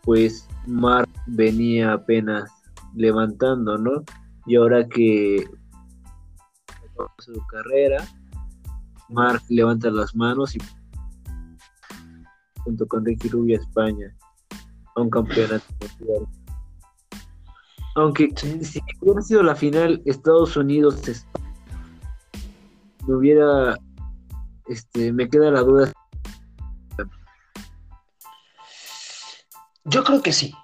pues 0.02 0.48
Mark 0.66 1.08
venía 1.26 1.92
apenas 1.92 2.50
levantando, 2.94 3.78
¿no? 3.78 4.02
Y 4.46 4.56
ahora 4.56 4.86
que 4.88 5.44
su 7.18 7.32
carrera, 7.46 8.06
Mark 9.08 9.42
levanta 9.48 9.90
las 9.90 10.14
manos 10.14 10.56
y 10.56 10.58
junto 12.64 12.86
con 12.86 13.04
Ricky 13.04 13.28
Rubio 13.28 13.58
España 13.58 14.14
a 14.94 15.00
un 15.00 15.10
campeonato 15.10 15.64
Aunque 17.94 18.30
si 18.36 18.80
hubiera 19.00 19.22
sido 19.22 19.42
la 19.42 19.54
final 19.54 20.02
Estados 20.06 20.56
Unidos 20.56 21.02
me 23.06 23.14
hubiera 23.14 23.76
este 24.68 25.12
me 25.12 25.28
queda 25.28 25.50
la 25.50 25.60
duda 25.60 25.92
Yo 29.84 30.04
creo 30.04 30.22
que 30.22 30.32
sí. 30.32 30.54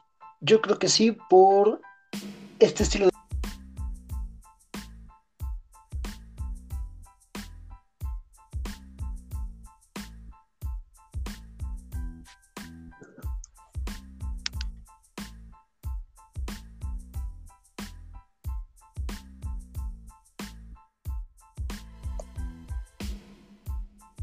Yo 0.41 0.61
creo 0.61 0.79
que 0.79 0.89
sí 0.89 1.17
por 1.29 1.81
este 2.61 2.85
estilo 2.85 3.07
de... 3.07 3.18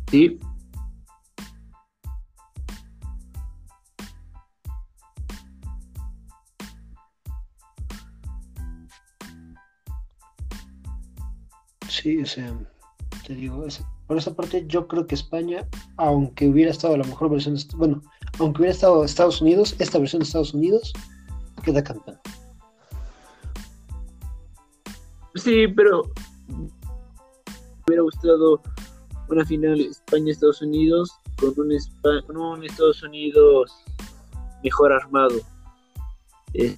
Sí, 0.10 0.40
Sí, 11.90 12.22
o 12.22 12.26
sea, 12.26 12.54
te 13.26 13.34
digo, 13.34 13.66
por 14.06 14.18
esa 14.18 14.36
parte 14.36 14.66
yo 14.68 14.88
creo 14.88 15.08
que 15.08 15.16
España, 15.16 15.68
aunque 15.98 16.48
hubiera 16.48 16.70
estado 16.70 16.96
la 16.98 17.04
mejor 17.04 17.32
versión, 17.32 17.58
bueno, 17.78 18.04
aunque 18.38 18.62
hubiera 18.62 18.76
estado 18.76 19.04
Estados 19.04 19.42
Unidos, 19.42 19.76
esta 19.80 19.98
versión 19.98 20.20
de 20.20 20.26
Estados 20.26 20.54
Unidos 20.54 20.94
queda 21.64 21.84
campeón. 21.84 22.20
Sí, 25.34 25.68
pero 25.68 26.04
me 26.48 26.70
hubiera 27.88 28.04
gustado 28.04 28.62
una 29.30 29.46
final 29.46 29.80
España-Estados 29.80 30.62
Unidos 30.62 31.12
con 31.38 31.54
un, 31.58 32.64
Estados 32.64 33.04
Unidos 33.04 33.74
mejor 34.64 34.94
armado. 34.94 35.36
Eh, 36.54 36.78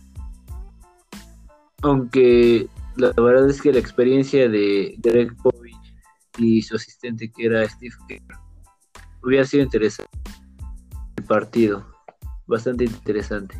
aunque 1.83 2.67
la 2.95 3.11
verdad 3.11 3.49
es 3.49 3.61
que 3.61 3.71
la 3.71 3.79
experiencia 3.79 4.49
de 4.49 4.95
Greg 4.99 5.35
Povich 5.37 5.75
y 6.37 6.61
su 6.61 6.75
asistente 6.75 7.31
que 7.31 7.45
era 7.45 7.67
Steve 7.67 7.95
Kerr 8.07 8.39
hubiera 9.23 9.45
sido 9.45 9.63
interesante 9.63 10.17
el 11.17 11.23
partido, 11.23 11.85
bastante 12.45 12.85
interesante. 12.85 13.55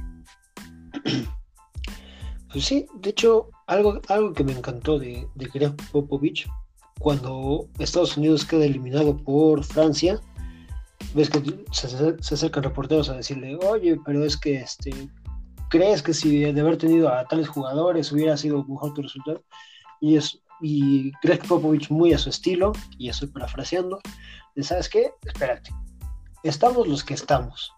Pues 2.51 2.65
sí, 2.65 2.88
de 2.96 3.10
hecho, 3.10 3.50
algo, 3.67 4.01
algo 4.08 4.34
que 4.34 4.44
me 4.44 4.53
encantó 4.53 4.98
de, 4.98 5.27
de 5.36 5.46
Greg 5.46 5.75
Popovich, 5.91 6.48
cuando 6.99 7.67
Estados 7.79 8.17
Unidos 8.17 8.45
queda 8.45 8.65
eliminado 8.65 9.17
por 9.17 9.63
Francia, 9.63 10.19
ves 11.13 11.29
que 11.29 11.41
se, 11.71 11.87
se 12.21 12.33
acercan 12.33 12.63
reporteros 12.63 13.09
a 13.09 13.15
decirle, 13.15 13.57
oye, 13.57 13.99
pero 14.05 14.23
es 14.23 14.37
que 14.37 14.55
este 14.61 15.09
crees 15.69 16.01
que 16.01 16.13
si 16.13 16.39
de 16.39 16.61
haber 16.61 16.77
tenido 16.77 17.09
a 17.09 17.25
tales 17.25 17.47
jugadores 17.47 18.11
hubiera 18.11 18.37
sido 18.37 18.63
mejor 18.65 18.93
tu 18.93 19.01
resultado? 19.01 19.43
Y, 19.99 20.15
es, 20.15 20.39
y 20.61 21.11
Greg 21.23 21.45
Popovich 21.47 21.89
muy 21.89 22.13
a 22.13 22.17
su 22.17 22.29
estilo, 22.29 22.73
y 22.97 23.09
estoy 23.09 23.29
parafraseando, 23.29 23.99
¿sabes 24.61 24.89
qué? 24.89 25.11
Espérate, 25.25 25.71
estamos 26.43 26.87
los 26.87 27.03
que 27.03 27.13
estamos. 27.13 27.71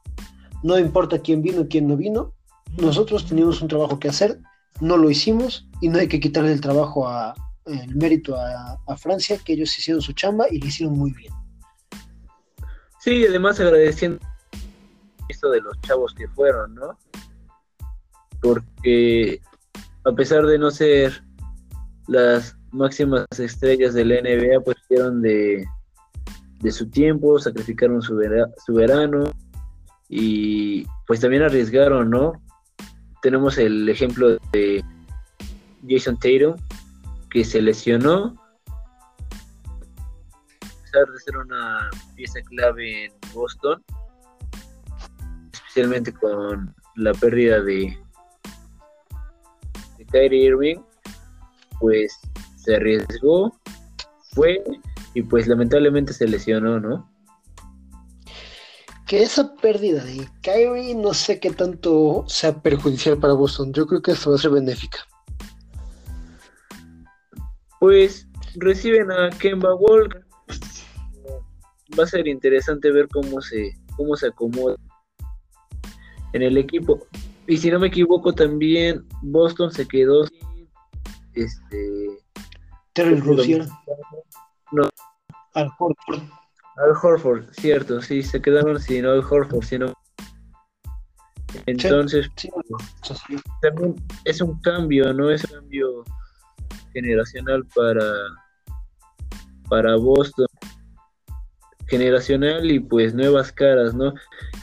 No 0.64 0.78
importa 0.78 1.20
quién 1.20 1.42
vino 1.42 1.62
y 1.62 1.68
quién 1.68 1.88
no 1.88 1.96
vino, 1.96 2.34
nosotros 2.78 3.26
teníamos 3.26 3.62
un 3.62 3.68
trabajo 3.68 4.00
que 4.00 4.10
hacer, 4.10 4.40
no 4.82 4.98
lo 4.98 5.10
hicimos 5.10 5.68
y 5.82 5.90
no 5.90 6.00
hay 6.00 6.08
que 6.08 6.20
quitarle 6.20 6.52
el 6.52 6.62
trabajo 6.62 7.08
a, 7.08 7.34
el 7.70 7.96
mérito 7.96 8.36
a, 8.36 8.98
Francia, 8.98 9.38
que 9.44 9.54
ellos 9.54 9.78
hicieron 9.78 10.02
su 10.02 10.14
chamba 10.14 10.46
y 10.50 10.60
lo 10.60 10.68
hicieron 10.68 10.98
muy 10.98 11.12
bien. 11.12 11.34
Sí, 13.00 13.26
además 13.28 13.60
agradeciendo 13.60 14.20
esto 15.28 15.50
de 15.52 15.62
los 15.62 15.80
chavos 15.82 16.14
que 16.14 16.28
fueron, 16.28 16.76
¿no? 16.76 16.98
porque 18.42 19.42
a 20.06 20.12
pesar 20.14 20.46
de 20.46 20.58
no 20.58 20.72
ser 20.72 21.24
las 22.08 22.56
máximas 22.72 23.28
estrellas 23.38 23.94
de 23.94 24.06
la 24.06 24.22
NBA, 24.22 24.62
pues 24.64 24.78
hicieron 24.80 25.22
de 25.22 25.68
de 26.62 26.72
su 26.72 26.90
tiempo, 26.90 27.40
sacrificaron 27.40 28.02
su 28.02 28.16
verano 28.16 29.32
y 30.10 30.86
pues 31.08 31.20
también 31.20 31.44
arriesgaron, 31.44 32.10
¿no? 32.10 32.34
Tenemos 33.22 33.58
el 33.58 33.88
ejemplo 33.88 34.38
de 34.52 34.84
Jason 35.88 36.18
Tatum, 36.18 36.56
que 37.30 37.46
se 37.46 37.62
lesionó, 37.62 38.36
a 40.62 40.82
pesar 40.84 41.06
de 41.08 41.20
ser 41.20 41.38
una 41.38 41.90
pieza 42.16 42.40
clave 42.42 43.06
en 43.06 43.14
Boston, 43.34 43.84
especialmente 45.54 46.14
con 46.14 46.74
la 46.96 47.14
pérdida 47.14 47.62
de, 47.62 47.98
Kyrie 50.12 50.46
Irving, 50.46 50.82
pues 51.80 52.20
se 52.58 52.78
arriesgó, 52.78 53.56
fue 54.34 54.64
y 55.14 55.22
pues 55.22 55.48
lamentablemente 55.48 56.14
se 56.14 56.28
lesionó, 56.28 56.80
¿no? 56.80 57.08
Que 59.06 59.22
esa 59.22 59.54
pérdida 59.56 60.04
de 60.04 60.28
Kyrie 60.42 60.96
no 60.96 61.14
sé 61.14 61.40
qué 61.40 61.52
tanto 61.52 62.26
sea 62.28 62.60
perjudicial 62.60 63.20
para 63.20 63.34
Boston. 63.34 63.72
Yo 63.72 63.86
creo 63.86 64.02
que 64.02 64.12
esto 64.12 64.32
va 64.32 64.36
a 64.36 64.40
ser 64.40 64.52
benéfica. 64.52 65.09
Pues 67.80 68.28
reciben 68.56 69.12
a 69.12 69.30
Kemba 69.30 69.76
Walker. 69.76 70.26
Va 71.98 72.04
a 72.04 72.08
ser 72.08 72.28
interesante 72.28 72.92
ver 72.92 73.08
cómo 73.08 73.42
se, 73.42 73.74
cómo 73.96 74.16
se 74.16 74.28
acomoda 74.28 74.76
en 76.34 76.42
el 76.42 76.58
equipo. 76.58 77.08
Y 77.48 77.58
si 77.58 77.72
no 77.72 77.80
me 77.80 77.88
equivoco, 77.88 78.34
también 78.34 79.06
Boston 79.24 79.72
se 79.72 79.88
quedó 79.88 80.26
sin 80.28 80.70
este. 81.34 82.20
Terry 82.94 83.20
Rozier. 83.20 83.66
No. 84.72 84.90
Al 85.56 85.72
Horford. 85.80 86.22
Al 86.78 86.92
Horford, 87.02 87.46
cierto, 87.52 88.02
sí, 88.02 88.22
se 88.24 88.42
quedaron 88.42 88.80
sin 88.80 89.06
Al 89.06 89.24
Horford, 89.24 89.64
sino. 89.64 89.94
Entonces, 91.66 92.30
Sí, 92.36 92.50
sí, 93.04 93.14
sí. 93.28 93.36
también 93.62 93.96
es 94.26 94.40
un 94.40 94.62
cambio, 94.62 95.12
¿no? 95.14 95.32
Es 95.32 95.44
un 95.46 95.62
cambio 95.62 96.06
generacional 97.02 97.66
para, 97.76 98.04
para 99.70 99.96
Boston. 99.96 100.48
Generacional 101.88 102.70
y 102.70 102.80
pues 102.80 103.16
nuevas 103.16 103.52
caras, 103.52 103.96
¿no? 103.96 104.14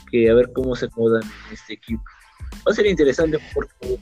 Que 0.09 0.29
a 0.29 0.33
ver 0.33 0.51
cómo 0.53 0.75
se 0.75 0.85
acomodan 0.85 1.23
en 1.23 1.53
este 1.53 1.73
equipo. 1.73 2.03
Va 2.65 2.71
a 2.71 2.73
ser 2.73 2.85
interesante 2.85 3.37
porque 3.53 3.99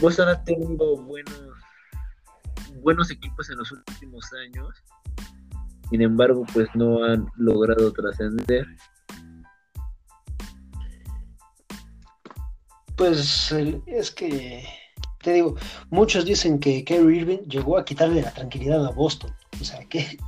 Boston 0.00 0.28
ha 0.28 0.42
tenido 0.44 0.96
buenos, 0.96 1.52
buenos 2.82 3.10
equipos 3.10 3.48
en 3.50 3.58
los 3.58 3.70
últimos 3.70 4.24
años. 4.44 4.82
Sin 5.90 6.02
embargo, 6.02 6.44
pues 6.52 6.68
no 6.74 7.04
han 7.04 7.26
logrado 7.36 7.92
trascender. 7.92 8.66
Pues 12.96 13.52
es 13.86 14.10
que, 14.10 14.64
te 15.22 15.32
digo, 15.34 15.54
muchos 15.90 16.24
dicen 16.24 16.58
que 16.58 16.84
Kyrie 16.84 17.18
Irving 17.18 17.38
llegó 17.48 17.76
a 17.78 17.84
quitarle 17.84 18.22
la 18.22 18.32
tranquilidad 18.32 18.84
a 18.86 18.90
Boston. 18.90 19.32
O 19.60 19.64
sea, 19.64 19.84
que, 19.88 20.18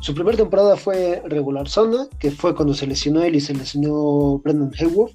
su 0.00 0.14
primera 0.14 0.36
temporada 0.38 0.76
fue 0.76 1.22
regular 1.26 1.68
zona, 1.68 2.06
que 2.18 2.30
fue 2.30 2.54
cuando 2.54 2.72
se 2.72 2.86
lesionó 2.86 3.22
él 3.22 3.34
y 3.34 3.40
se 3.40 3.54
lesionó 3.54 4.38
Brendan 4.38 4.72
Hayward, 4.78 5.12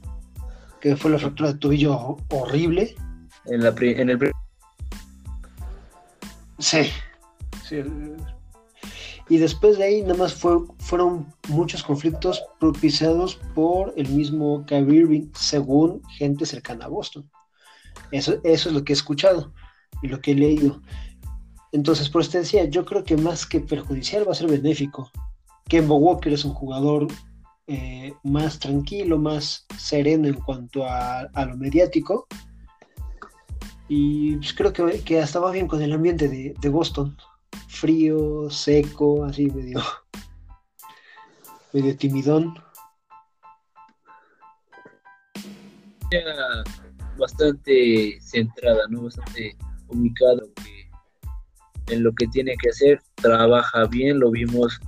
que 0.79 0.95
fue 0.95 1.09
la 1.11 1.17
fractura 1.17 1.53
de 1.53 1.57
tobillo 1.59 1.93
ho- 1.95 2.17
horrible. 2.29 2.95
En, 3.45 3.63
la 3.63 3.73
pri- 3.73 3.99
en 3.99 4.09
el 4.11 4.31
Sí. 6.59 6.83
sí, 7.67 7.77
Y 9.29 9.37
después 9.37 9.77
de 9.79 9.85
ahí 9.85 10.01
nada 10.03 10.13
más 10.13 10.33
fue, 10.35 10.57
fueron 10.77 11.25
muchos 11.49 11.81
conflictos 11.83 12.43
propiciados 12.59 13.39
por 13.55 13.93
el 13.97 14.07
mismo 14.09 14.63
Kyrie 14.67 14.99
Irving, 15.01 15.27
según 15.33 16.03
gente 16.17 16.45
cercana 16.45 16.85
a 16.85 16.89
Boston. 16.89 17.27
Eso, 18.11 18.39
es 18.43 18.65
lo 18.65 18.83
que 18.83 18.93
he 18.93 18.95
escuchado 18.95 19.53
y 20.01 20.07
lo 20.07 20.19
que 20.21 20.31
he 20.31 20.35
leído. 20.35 20.81
Entonces, 21.71 22.09
por 22.09 22.21
eso 22.21 22.31
te 22.31 22.39
decía, 22.39 22.65
yo 22.65 22.85
creo 22.85 23.03
que 23.03 23.17
más 23.17 23.45
que 23.45 23.59
perjudicial 23.59 24.27
va 24.27 24.31
a 24.31 24.35
ser 24.35 24.47
benéfico. 24.47 25.11
Kemba 25.67 25.95
Walker 25.95 26.31
es 26.31 26.45
un 26.45 26.53
jugador 26.53 27.07
eh, 27.67 28.13
más 28.23 28.59
tranquilo, 28.59 29.17
más 29.17 29.65
sereno 29.77 30.27
en 30.27 30.35
cuanto 30.35 30.85
a, 30.85 31.27
lo 31.45 31.57
mediático. 31.57 32.27
Y 33.87 34.37
pues, 34.37 34.53
creo 34.53 34.71
que, 34.71 35.01
que 35.03 35.21
hasta 35.21 35.39
va 35.39 35.51
bien 35.51 35.67
con 35.67 35.81
el 35.81 35.91
ambiente 35.91 36.29
de, 36.29 36.69
Boston. 36.69 37.17
Frío, 37.67 38.49
seco, 38.49 39.25
así 39.25 39.47
medio, 39.47 39.81
medio 41.73 41.97
timidón. 41.97 42.55
Bastante 47.17 48.19
centrada, 48.21 48.81
¿no? 48.89 49.03
Bastante 49.03 49.55
ubicada 49.87 50.41
que- 50.55 51.93
en 51.93 52.03
lo 52.03 52.11
que 52.13 52.27
tiene 52.27 52.55
que 52.61 52.69
hacer, 52.69 53.01
trabaja 53.15 53.85
bien, 53.85 54.19
lo 54.19 54.31
vimos 54.31 54.79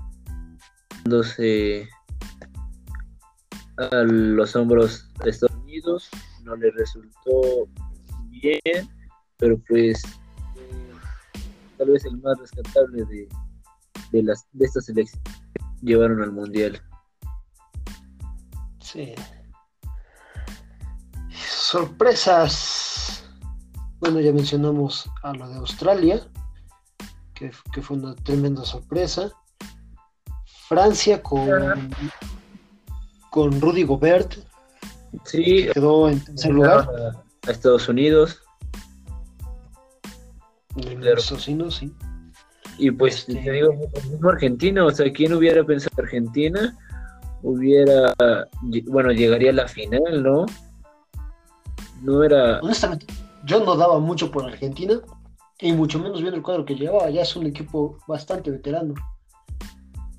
dándose 1.04 1.88
a 3.78 4.04
los 4.04 4.56
hombros 4.56 5.08
de 5.24 5.30
Estados 5.30 5.56
Unidos, 5.58 6.10
no 6.44 6.56
le 6.56 6.72
resultó 6.72 7.68
bien, 8.30 8.90
pero 9.38 9.60
pues 9.68 10.02
eh, 10.56 10.92
tal 11.78 11.92
vez 11.92 12.04
el 12.06 12.18
más 12.18 12.40
rescatable 12.40 13.06
de, 13.06 13.28
de 14.12 14.24
las 14.24 14.48
de 14.54 14.66
estas 14.66 14.90
elecciones 14.90 15.24
llevaron 15.82 16.24
al 16.24 16.32
mundial. 16.32 16.82
Sí. 18.80 19.14
Sorpresas. 21.68 23.26
Bueno, 24.00 24.22
ya 24.22 24.32
mencionamos 24.32 25.10
a 25.22 25.34
lo 25.34 25.50
de 25.50 25.56
Australia, 25.58 26.26
que, 27.34 27.52
que 27.74 27.82
fue 27.82 27.98
una 27.98 28.16
tremenda 28.16 28.64
sorpresa. 28.64 29.30
Francia 30.70 31.22
con, 31.22 31.50
con 33.32 33.60
Rudy 33.60 33.84
Gobert, 33.84 34.36
Sí, 35.26 35.66
que 35.66 35.72
quedó 35.74 36.08
en 36.08 36.24
tercer 36.24 36.52
lugar. 36.54 36.90
a 37.46 37.52
Estados 37.52 37.90
Unidos. 37.90 38.42
Claro. 40.74 41.22
Sí. 41.22 41.92
Y 42.78 42.92
pues 42.92 43.20
Este- 43.28 43.44
te 43.44 43.52
digo, 43.52 43.74
mismo 44.10 44.30
Argentina, 44.30 44.86
o 44.86 44.92
sea, 44.92 45.12
¿quién 45.12 45.34
hubiera 45.34 45.66
pensado 45.66 45.94
que 45.98 46.02
Argentina 46.04 46.78
hubiera, 47.42 48.14
bueno, 48.86 49.12
llegaría 49.12 49.50
a 49.50 49.54
la 49.54 49.68
final, 49.68 50.24
¿no? 50.24 50.46
No 52.02 52.24
era, 52.24 52.60
Honestamente, 52.62 53.06
yo 53.46 53.64
no 53.64 53.76
daba 53.76 54.00
mucho 54.00 54.32
por 54.32 54.46
Argentina, 54.46 55.00
y 55.60 55.72
mucho 55.74 55.98
menos 56.00 56.20
viendo 56.22 56.38
el 56.38 56.44
cuadro 56.44 56.66
que 56.66 56.76
llevaba. 56.76 57.10
Ya 57.10 57.22
es 57.24 57.36
un 57.36 57.46
equipo 57.48 57.98
bastante 58.08 58.52
veterano. 58.52 58.94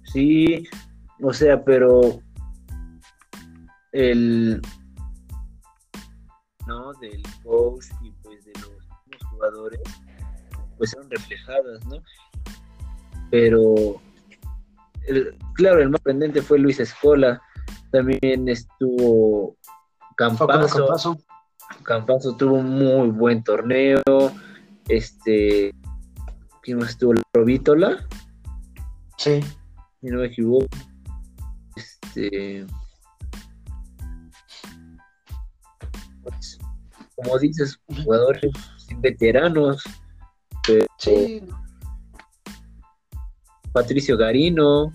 sí, 0.04 0.64
o 1.22 1.32
sea, 1.32 1.62
pero 1.64 2.00
el, 3.92 4.60
¿no? 6.66 6.92
Del 6.94 7.22
coach 7.44 7.86
y 8.02 8.10
pues 8.22 8.44
de 8.44 8.52
los 8.60 9.22
jugadores, 9.30 9.80
pues 10.76 10.92
eran 10.94 11.10
reflejadas, 11.10 11.86
¿no? 11.86 11.96
Pero, 13.30 14.00
el- 15.06 15.36
claro, 15.54 15.80
el 15.82 15.90
más 15.90 15.98
sorprendente 16.00 16.40
fue 16.42 16.58
Luis 16.58 16.80
Escola, 16.80 17.40
también 17.90 18.48
estuvo 18.48 19.56
Campazo. 20.16 20.78
Campazo. 20.78 21.18
Campazo 21.82 22.36
tuvo 22.36 22.56
un 22.56 22.70
muy 22.70 23.10
buen 23.10 23.42
torneo. 23.42 24.02
Este. 24.88 25.74
¿Quién 26.62 26.78
más 26.78 26.90
estuvo? 26.90 27.14
Provítola, 27.32 28.06
Sí. 29.16 29.40
si 30.00 30.06
no 30.06 30.18
me 30.18 30.26
equivoco. 30.26 30.66
Este. 31.76 32.66
pues, 36.22 36.58
como 37.16 37.38
dices, 37.38 37.80
jugadores 37.86 38.52
veteranos. 39.00 39.82
Sí, 40.98 41.42
Patricio 43.72 44.16
Garino. 44.16 44.92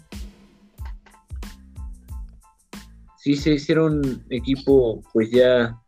Sí, 3.17 3.35
se 3.35 3.53
hicieron 3.53 4.23
equipo, 4.29 5.01
pues 5.13 5.31
ya 5.31 5.81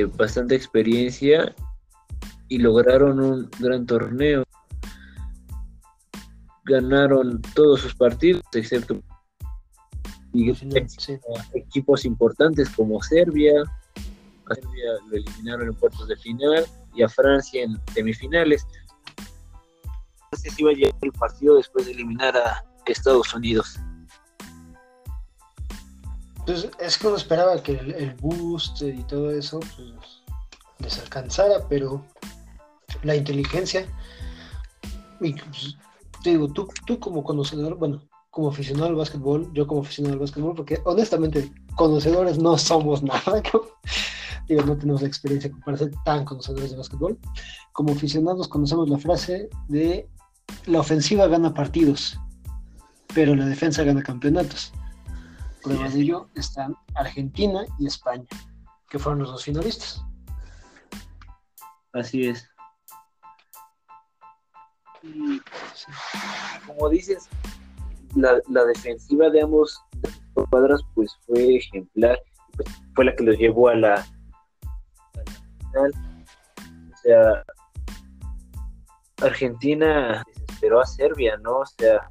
de 0.00 0.16
bastante 0.16 0.54
experiencia 0.54 1.54
y 2.48 2.58
lograron 2.58 3.20
un 3.20 3.50
gran 3.58 3.86
torneo. 3.86 4.44
Ganaron 6.64 7.40
todos 7.54 7.80
sus 7.80 7.94
partidos, 7.94 8.42
excepto 8.52 9.00
y 10.32 10.54
sí, 10.54 10.68
sí. 10.98 11.18
equipos 11.54 12.04
importantes 12.04 12.70
como 12.70 13.02
Serbia. 13.02 13.62
A 14.48 14.54
Serbia 14.54 14.84
lo 15.08 15.16
eliminaron 15.16 15.68
en 15.68 15.74
cuartos 15.74 16.08
de 16.08 16.16
final 16.16 16.64
y 16.94 17.02
a 17.02 17.08
Francia 17.08 17.62
en 17.62 17.80
semifinales. 17.92 18.66
Se 20.32 20.48
iba 20.58 20.70
a 20.70 20.74
llegar 20.74 20.94
el 21.02 21.12
partido 21.12 21.56
después 21.56 21.86
de 21.86 21.92
eliminar 21.92 22.36
a, 22.36 22.64
Estados 22.86 23.32
Unidos. 23.34 23.78
Entonces, 26.50 26.72
es 26.80 26.98
que 26.98 27.06
uno 27.06 27.16
esperaba 27.16 27.62
que 27.62 27.74
el, 27.74 27.94
el 27.94 28.14
boost 28.14 28.82
y 28.82 29.04
todo 29.04 29.30
eso 29.30 29.60
pues, 29.60 30.24
les 30.80 30.98
alcanzara, 30.98 31.64
pero 31.68 32.04
la 33.04 33.14
inteligencia, 33.14 33.86
y, 35.20 35.34
pues, 35.34 35.76
te 36.24 36.30
digo, 36.30 36.48
tú, 36.48 36.68
tú 36.86 36.98
como 36.98 37.22
conocedor, 37.22 37.76
bueno, 37.76 38.02
como 38.30 38.48
aficionado 38.48 38.88
al 38.88 38.96
básquetbol, 38.96 39.48
yo 39.54 39.64
como 39.68 39.82
aficionado 39.82 40.14
al 40.14 40.18
básquetbol, 40.18 40.56
porque 40.56 40.80
honestamente, 40.86 41.52
conocedores 41.76 42.36
no 42.38 42.58
somos 42.58 43.00
nada, 43.04 43.40
digo, 44.48 44.62
no 44.62 44.76
tenemos 44.76 45.02
la 45.02 45.06
experiencia 45.06 45.52
para 45.64 45.76
ser 45.76 45.92
tan 46.04 46.24
conocedores 46.24 46.72
de 46.72 46.78
básquetbol. 46.78 47.16
Como 47.70 47.92
aficionados 47.92 48.48
conocemos 48.48 48.90
la 48.90 48.98
frase 48.98 49.48
de 49.68 50.08
la 50.66 50.80
ofensiva 50.80 51.28
gana 51.28 51.54
partidos, 51.54 52.18
pero 53.14 53.36
la 53.36 53.46
defensa 53.46 53.84
gana 53.84 54.02
campeonatos. 54.02 54.72
Pruebas 55.62 55.94
de 55.94 56.00
ello 56.00 56.28
están 56.34 56.74
Argentina 56.94 57.64
y 57.78 57.86
España, 57.86 58.26
que 58.88 58.98
fueron 58.98 59.20
los 59.20 59.30
dos 59.32 59.44
finalistas. 59.44 60.04
Así 61.92 62.28
es. 62.28 62.48
Y 65.02 65.40
como 66.66 66.88
dices, 66.88 67.28
la, 68.14 68.40
la 68.48 68.64
defensiva 68.64 69.30
de 69.30 69.42
ambos 69.42 69.82
cuadros 70.50 70.84
pues 70.94 71.16
fue 71.26 71.56
ejemplar, 71.56 72.18
pues, 72.56 72.68
fue 72.94 73.04
la 73.04 73.16
que 73.16 73.24
los 73.24 73.36
llevó 73.36 73.68
a 73.68 73.74
la, 73.74 73.94
a 73.94 74.04
la 75.14 75.24
final. 75.58 75.92
O 76.92 76.96
sea, 77.02 77.44
Argentina 79.22 80.22
desesperó 80.26 80.80
a 80.80 80.86
Serbia, 80.86 81.36
¿no? 81.38 81.58
O 81.58 81.66
sea, 81.66 82.10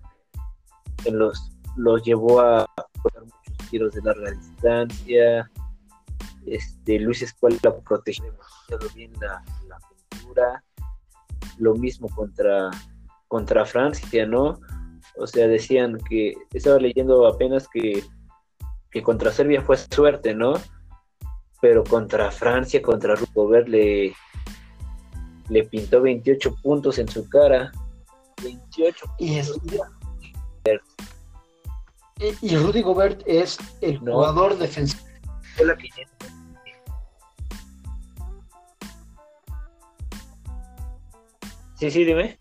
que 1.03 1.11
los, 1.11 1.51
los 1.77 2.03
llevó 2.03 2.41
a 2.41 2.65
tiros 3.69 3.93
de 3.93 4.01
larga 4.01 4.31
distancia. 4.31 5.51
Este, 6.45 6.99
Luis 6.99 7.21
Escuela 7.21 7.59
protegió 7.87 8.25
demasiado 8.25 8.89
bien 8.95 9.11
la, 9.19 9.43
la 9.67 9.77
pintura. 10.09 10.63
Lo 11.57 11.75
mismo 11.75 12.07
contra, 12.09 12.71
contra 13.27 13.65
Francia, 13.65 14.25
¿no? 14.25 14.59
O 15.17 15.27
sea, 15.27 15.47
decían 15.47 15.97
que, 16.09 16.33
estaba 16.53 16.79
leyendo 16.79 17.27
apenas 17.27 17.67
que, 17.67 18.03
que 18.91 19.03
contra 19.03 19.31
Serbia 19.31 19.61
fue 19.61 19.77
suerte, 19.77 20.33
¿no? 20.33 20.53
Pero 21.61 21.83
contra 21.83 22.31
Francia, 22.31 22.81
contra 22.81 23.15
Gobert 23.33 23.67
le, 23.67 24.13
le 25.49 25.63
pintó 25.65 26.01
28 26.01 26.55
puntos 26.63 26.99
en 26.99 27.07
su 27.07 27.27
cara. 27.27 27.71
28 28.41 29.05
Y, 29.19 29.37
es, 29.37 29.53
y, 32.19 32.57
Rudy 32.57 32.81
Gobert 32.81 33.21
es 33.25 33.57
el 33.81 34.03
No. 34.03 34.13
jugador 34.13 34.57
defensivo. 34.57 35.03
la 35.63 35.77
Sí, 41.75 41.89
sí, 41.89 42.03
dime. 42.03 42.37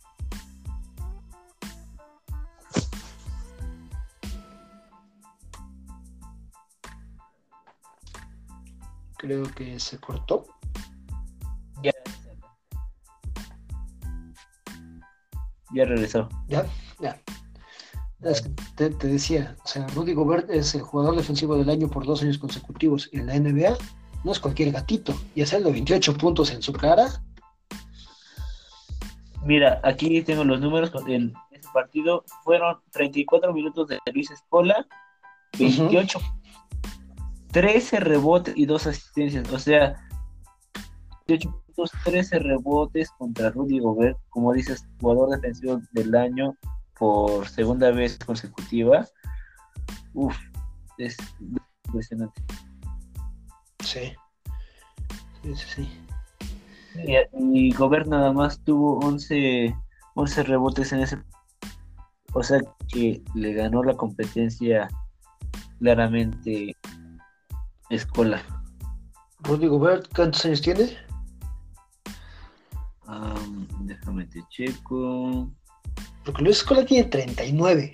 Creo 9.16 9.44
que 9.54 9.78
se 9.78 9.98
cortó. 9.98 10.46
Ya. 11.82 11.92
Ya 15.72 15.84
regresó. 15.84 16.28
Ya, 16.48 16.66
ya. 16.98 17.20
Es 18.22 18.42
que 18.42 18.50
te, 18.74 18.90
te 18.90 19.06
decía, 19.06 19.56
o 19.64 19.68
sea, 19.68 19.86
Rudy 19.88 20.12
Gobert 20.12 20.50
es 20.50 20.74
el 20.74 20.82
jugador 20.82 21.16
defensivo 21.16 21.56
del 21.56 21.70
año 21.70 21.88
por 21.88 22.04
dos 22.04 22.22
años 22.22 22.38
consecutivos 22.38 23.08
en 23.12 23.26
la 23.26 23.38
NBA. 23.38 23.76
No 24.24 24.32
es 24.32 24.40
cualquier 24.40 24.72
gatito. 24.72 25.14
Y 25.36 25.42
hacerlo 25.42 25.70
28 25.70 26.16
puntos 26.16 26.50
en 26.50 26.60
su 26.60 26.72
cara. 26.72 27.22
Mira, 29.44 29.80
aquí 29.84 30.20
tengo 30.22 30.42
los 30.44 30.60
números 30.60 30.90
en 31.06 31.32
ese 31.52 31.68
partido. 31.72 32.24
Fueron 32.42 32.78
34 32.90 33.52
minutos 33.52 33.88
de 33.88 33.98
Luis 34.12 34.30
Escola, 34.32 34.84
28, 35.56 36.18
13 37.52 38.00
rebotes 38.00 38.54
y 38.56 38.66
2 38.66 38.86
asistencias. 38.88 39.52
O 39.52 39.58
sea, 39.60 39.94
28 41.28 41.62
puntos, 41.66 41.92
13 42.04 42.40
rebotes 42.40 43.10
contra 43.12 43.50
Rudy 43.50 43.78
Gobert, 43.78 44.18
como 44.30 44.52
dices, 44.52 44.84
jugador 45.00 45.30
defensivo 45.30 45.80
del 45.92 46.14
año 46.16 46.56
por 46.98 47.48
segunda 47.48 47.90
vez 47.90 48.18
consecutiva. 48.18 49.06
Uf, 50.14 50.36
es 50.98 51.16
impresionante. 51.86 52.42
Sí. 53.84 54.12
Sí, 55.42 55.54
sí, 55.54 55.66
sí. 55.76 56.00
Y, 57.06 57.68
y 57.68 57.72
Gobert 57.72 58.08
nada 58.08 58.32
más 58.32 58.62
tuvo 58.64 58.98
11, 58.98 59.74
11 60.14 60.42
rebotes 60.42 60.92
en 60.92 61.00
ese. 61.00 61.18
O 62.32 62.42
sea 62.42 62.60
que 62.88 63.22
le 63.34 63.52
ganó 63.54 63.82
la 63.82 63.96
competencia 63.96 64.88
claramente 65.78 66.76
Escola. 67.90 68.42
Rudy 69.40 69.68
Gobert, 69.68 70.12
¿cuántos 70.14 70.44
años 70.44 70.60
tiene? 70.60 70.96
Am, 73.06 73.66
déjame 73.86 74.26
te 74.26 74.42
checo. 74.50 75.48
Porque 76.28 76.42
Luis 76.44 76.58
Escola 76.58 76.84
tiene 76.84 77.08
39. 77.08 77.90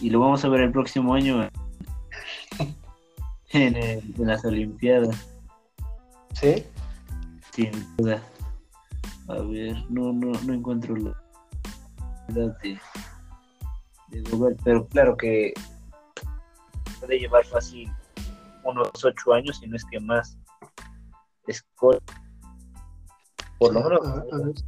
Y 0.00 0.10
lo 0.10 0.20
vamos 0.20 0.44
a 0.44 0.48
ver 0.48 0.60
el 0.60 0.70
próximo 0.70 1.12
año 1.12 1.48
en, 3.48 3.74
el- 3.74 4.14
en 4.16 4.26
las 4.28 4.44
Olimpiadas, 4.44 5.26
¿Sí? 6.34 6.64
sin 7.52 7.72
duda. 7.96 8.22
A 9.26 9.34
ver, 9.42 9.74
no, 9.90 10.12
no, 10.12 10.30
no 10.44 10.54
encuentro 10.54 10.94
la 10.94 11.10
edad 12.28 12.56
de, 12.60 12.78
pero 14.62 14.86
claro 14.86 15.16
que 15.16 15.52
puede 17.00 17.18
llevar 17.18 17.44
fácil 17.44 17.90
unos 18.62 18.88
ocho 19.04 19.32
años, 19.32 19.58
si 19.58 19.66
no 19.66 19.74
es 19.74 19.84
que 19.86 19.98
más. 19.98 20.38
Escola. 21.48 21.98
Por 23.58 23.74
lo 23.74 23.82
menos. 23.82 24.64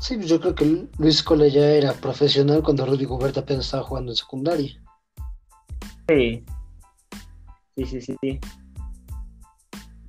Sí, 0.00 0.16
pues 0.16 0.28
yo 0.28 0.40
creo 0.40 0.54
que 0.54 0.64
Luis 0.98 1.16
Escola 1.16 1.46
ya 1.46 1.70
era 1.70 1.92
profesional 1.92 2.62
cuando 2.62 2.86
Rudy 2.86 3.04
Gobert 3.04 3.36
apenas 3.36 3.66
estaba 3.66 3.82
jugando 3.82 4.12
en 4.12 4.16
secundaria. 4.16 4.82
Sí, 6.08 6.44
sí, 7.76 7.84
sí, 7.84 8.16
sí. 8.20 8.40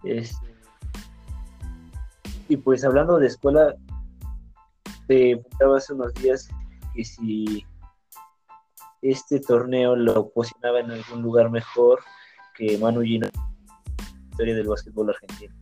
Este, 0.04 0.56
y 2.48 2.58
pues 2.58 2.84
hablando 2.84 3.18
de 3.18 3.28
escuela, 3.28 3.76
te 5.08 5.38
preguntaba 5.38 5.78
hace 5.78 5.94
unos 5.94 6.14
días 6.16 6.48
que 6.96 7.04
si 7.04 7.66
este 9.02 9.40
torneo 9.40 9.96
lo 9.96 10.30
posicionaba 10.30 10.80
en 10.80 10.92
algún 10.92 11.22
lugar 11.22 11.50
mejor 11.50 12.00
que 12.56 12.78
Manu 12.78 13.02
la 13.02 13.32
historia 14.30 14.56
del 14.56 14.68
básquetbol 14.68 15.10
argentino. 15.10 15.61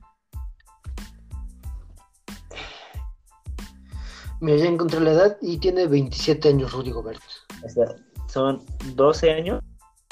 Mira, 4.41 4.57
ya 4.57 4.65
encontré 4.65 4.99
la 5.01 5.11
edad 5.11 5.37
y 5.41 5.57
tiene 5.57 5.87
27 5.87 6.49
años 6.49 6.71
Rudy 6.71 6.91
Gobert. 6.91 7.21
O 7.65 7.69
sea, 7.69 7.85
son 8.27 8.63
12 8.95 9.31
años, 9.31 9.61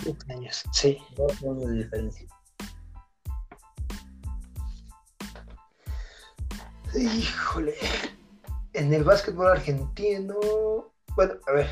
27 0.04 0.34
años, 0.34 0.64
sí. 0.74 0.98
12 1.16 1.48
años 1.48 1.70
de 1.70 1.76
diferencia. 1.78 2.28
Híjole. 6.96 7.76
En 8.74 8.94
el 8.94 9.04
básquetbol 9.04 9.48
argentino. 9.48 10.36
Bueno, 11.16 11.34
a 11.48 11.52
ver. 11.52 11.70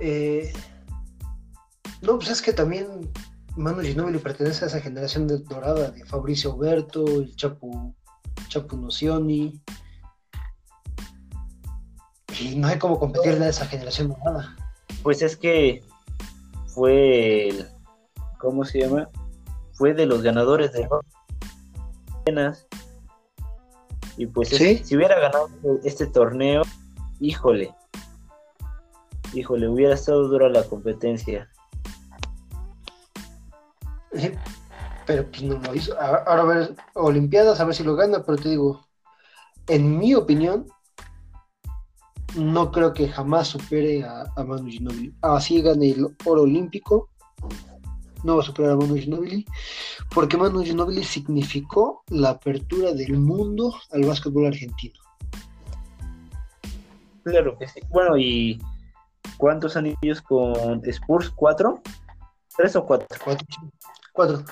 Eh, 0.00 0.52
no, 2.02 2.16
pues 2.16 2.30
es 2.30 2.42
que 2.42 2.52
también 2.52 3.10
Manu 3.56 3.82
Ginóbili 3.82 4.18
pertenece 4.18 4.64
a 4.64 4.68
esa 4.68 4.80
generación 4.80 5.26
de- 5.26 5.38
dorada 5.38 5.90
de 5.90 6.04
Fabricio 6.04 6.54
Oberto, 6.54 7.04
el 7.06 7.34
Chapu, 7.36 7.94
Chapu 8.48 8.76
Nocioni. 8.76 9.60
Y 12.40 12.56
no 12.56 12.68
hay 12.68 12.78
cómo 12.78 12.98
competirle 12.98 13.46
a 13.46 13.48
esa 13.48 13.66
generación 13.66 14.08
dorada. 14.08 14.56
Pues 15.02 15.22
es 15.22 15.36
que 15.36 15.82
fue 16.66 17.48
el, 17.48 17.68
¿cómo 18.38 18.64
se 18.64 18.80
llama? 18.80 19.08
Fue 19.72 19.94
de 19.94 20.06
los 20.06 20.22
ganadores 20.22 20.72
de 20.72 20.88
apenas. 22.22 22.66
Y 24.16 24.26
pues 24.26 24.48
si 24.48 24.96
hubiera 24.96 25.18
ganado 25.18 25.48
este 25.84 26.06
torneo, 26.06 26.62
híjole, 27.20 27.74
híjole, 29.32 29.68
hubiera 29.68 29.94
estado 29.94 30.28
dura 30.28 30.48
la 30.48 30.64
competencia. 30.64 31.48
Pero 35.06 35.26
pues 35.30 35.42
no 35.42 35.58
lo 35.58 35.74
hizo. 35.74 35.98
Ahora 36.00 36.42
a 36.42 36.44
ver, 36.44 36.74
Olimpiadas, 36.94 37.60
a 37.60 37.64
ver 37.64 37.74
si 37.74 37.84
lo 37.84 37.96
gana, 37.96 38.22
pero 38.24 38.36
te 38.36 38.50
digo, 38.50 38.86
en 39.68 39.98
mi 39.98 40.14
opinión, 40.14 40.66
no 42.38 42.70
creo 42.70 42.92
que 42.92 43.08
jamás 43.08 43.48
supere 43.48 44.04
a, 44.04 44.24
a 44.36 44.44
Manu 44.44 44.70
Ginobili. 44.70 45.12
Así 45.22 45.60
gane 45.60 45.90
el 45.90 46.06
oro 46.24 46.42
olímpico, 46.42 47.10
no 48.24 48.36
va 48.36 48.42
a 48.42 48.46
superar 48.46 48.72
a 48.72 48.76
Manu 48.76 48.96
Ginobili, 48.96 49.44
porque 50.14 50.36
Manu 50.36 50.62
Ginobili 50.62 51.04
significó 51.04 52.02
la 52.08 52.30
apertura 52.30 52.92
del 52.92 53.18
mundo 53.18 53.74
al 53.92 54.04
básquetbol 54.04 54.46
argentino. 54.46 54.98
Claro 57.24 57.58
que 57.58 57.68
sí. 57.68 57.80
Bueno, 57.90 58.16
¿y 58.16 58.60
cuántos 59.36 59.76
anillos 59.76 60.22
con 60.22 60.82
Spurs? 60.84 61.30
¿Cuatro? 61.30 61.82
¿Tres 62.56 62.74
o 62.76 62.86
cuatro? 62.86 63.06
Cuatro. 63.22 63.46
cuatro. 64.12 64.44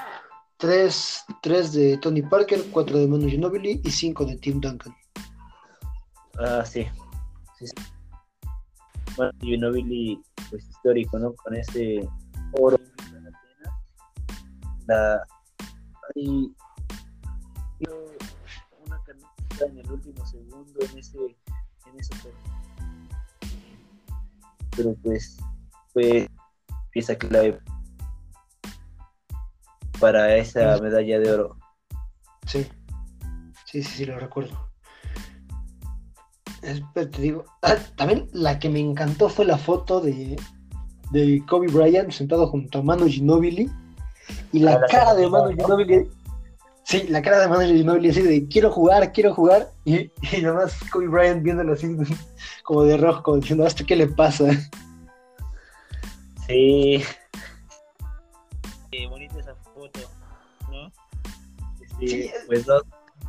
Tres, 0.59 1.25
tres 1.43 1.73
de 1.73 1.99
Tony 1.99 2.23
Parker, 2.23 2.65
cuatro 2.71 2.99
de 2.99 3.07
Manu 3.07 3.29
Ginobili 3.29 3.81
y 3.83 3.91
cinco 3.91 4.25
de 4.25 4.37
Tim 4.37 4.61
Duncan. 4.61 4.95
Ah, 6.39 6.65
sí. 6.65 6.87
Sí. 7.59 7.67
Bueno, 9.17 9.33
Ginobili, 9.41 10.23
pues 10.51 10.69
histórico, 10.69 11.19
¿no? 11.19 11.35
Con 11.35 11.55
ese 11.55 12.07
oro 12.53 12.79
en 12.79 13.27
Atenas. 13.27 13.75
La... 14.87 15.27
Hay 16.15 16.55
una 18.87 19.03
canasta 19.05 19.67
en 19.67 19.79
el 19.79 19.91
último 19.91 20.27
segundo 20.27 20.81
en 20.81 20.99
ese, 20.99 21.19
en 21.19 22.01
ese. 22.01 22.15
Pero 24.77 24.95
pues 25.03 25.39
fue 25.93 26.29
pieza 26.91 27.17
clave 27.17 27.59
para 29.99 30.37
esa 30.37 30.79
medalla 30.81 31.19
de 31.19 31.33
oro. 31.33 31.59
Sí, 32.47 32.65
sí, 33.65 33.83
sí, 33.83 33.83
sí, 33.83 34.05
lo 34.05 34.19
recuerdo. 34.19 34.66
Es, 36.63 36.83
te 36.95 37.23
digo, 37.23 37.45
ah, 37.63 37.77
también 37.97 38.29
la 38.33 38.59
que 38.59 38.69
me 38.69 38.81
encantó 38.81 39.29
fue 39.29 39.45
la 39.45 39.59
foto 39.59 40.01
de, 40.01 40.37
de 41.11 41.43
Kobe 41.49 41.69
Bryant 41.69 42.11
sentado 42.11 42.49
junto 42.49 42.79
a 42.79 42.83
Manu 42.83 43.07
Ginobili 43.07 43.71
y 44.53 44.61
la 44.61 44.73
Ah, 44.73 44.79
la 44.81 44.87
cara 44.87 45.15
de 45.15 45.29
Manu 45.29 45.53
¿no? 45.53 45.65
Ginobili. 45.65 46.11
Sí, 46.85 47.05
la 47.09 47.21
cara 47.21 47.41
de 47.41 47.49
Manu 47.49 47.67
Ginobili 47.67 48.11
así 48.11 48.23
de 48.23 48.47
quiero 48.49 48.71
jugar, 48.71 49.13
quiero 49.13 49.35
jugar. 49.35 49.71
Y, 49.85 50.11
y 50.33 50.43
nomás 50.43 50.75
Kobe 50.91 51.09
Bryant 51.09 51.43
viéndolo 51.43 51.75
así 51.75 51.97
como 52.65 52.83
de 52.85 52.97
rojo, 52.97 53.23
como 53.23 53.39
diciendo, 53.39 53.67
¿hasta 53.67 53.85
qué 53.85 53.97
le 53.97 54.07
pasa? 54.07 54.47
Sí. 56.47 57.03
Qué 58.91 59.07
bonita 59.09 59.39
esa 59.41 59.55
foto, 59.57 60.01
¿no? 60.71 60.93
Este, 61.81 62.09
Sí. 62.09 62.31
Pues 62.47 62.65
dos, 62.67 62.83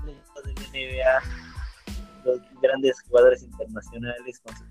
dos 0.03 0.43
del 0.43 0.55
NBA, 0.71 1.46
dos 2.27 2.39
grandes 2.61 3.01
jugadores 3.01 3.41
internacionales 3.43 4.39
con 4.43 4.55
sus 4.55 4.67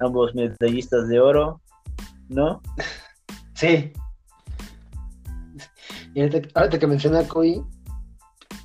ambos 0.00 0.34
medallistas 0.34 1.08
de 1.08 1.20
oro, 1.20 1.60
¿no? 2.28 2.60
Sí. 3.54 3.92
Y 6.14 6.20
ahorita, 6.20 6.78
que 6.78 6.86
menciona 6.86 7.20
a 7.20 7.28
Kobe 7.28 7.62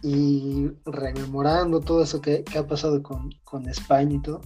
y 0.04 0.70
rememorando 0.86 1.80
todo 1.80 2.04
eso 2.04 2.22
que, 2.22 2.44
ha 2.58 2.68
pasado 2.68 3.02
con, 3.02 3.30
con 3.44 3.70
España 3.70 4.16
y 4.16 4.22
todo, 4.22 4.42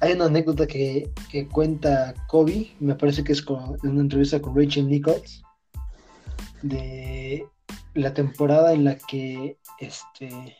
hay 0.00 0.12
una 0.12 0.26
anécdota 0.26 0.66
que, 0.66 1.12
que 1.30 1.46
cuenta 1.48 2.14
Kobe, 2.28 2.72
me 2.80 2.94
parece 2.94 3.22
que 3.22 3.32
es 3.32 3.44
en 3.48 3.90
una 3.90 4.00
entrevista 4.00 4.40
con 4.40 4.56
Rachel 4.56 4.88
Nichols, 4.88 5.42
de 6.62 7.46
la 7.94 8.14
temporada 8.14 8.72
en 8.72 8.84
la 8.84 8.96
que 8.96 9.58
este 9.78 10.56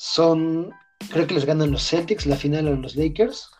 son, 0.00 0.72
creo 1.10 1.26
que 1.26 1.34
les 1.34 1.44
ganan 1.44 1.72
los 1.72 1.86
Celtics 1.86 2.24
la 2.24 2.36
final 2.36 2.66
a 2.66 2.70
los 2.70 2.96
Lakers. 2.96 3.50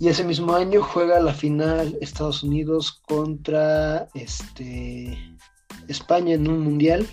Y 0.00 0.08
ese 0.08 0.24
mismo 0.24 0.52
año 0.52 0.82
juega 0.82 1.20
la 1.20 1.32
final 1.32 1.96
Estados 2.00 2.42
Unidos 2.42 3.00
contra 3.06 4.08
este, 4.14 5.16
España 5.86 6.34
en 6.34 6.50
un 6.50 6.58
mundial 6.58 7.06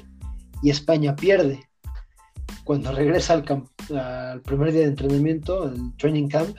y 0.63 0.71
España 0.71 1.15
pierde. 1.15 1.63
Cuando 2.63 2.91
regresa 2.91 3.34
al, 3.34 3.45
al 3.95 4.41
primer 4.41 4.71
día 4.71 4.82
de 4.82 4.88
entrenamiento, 4.88 5.65
el 5.65 5.95
training 5.97 6.30
camp, 6.30 6.58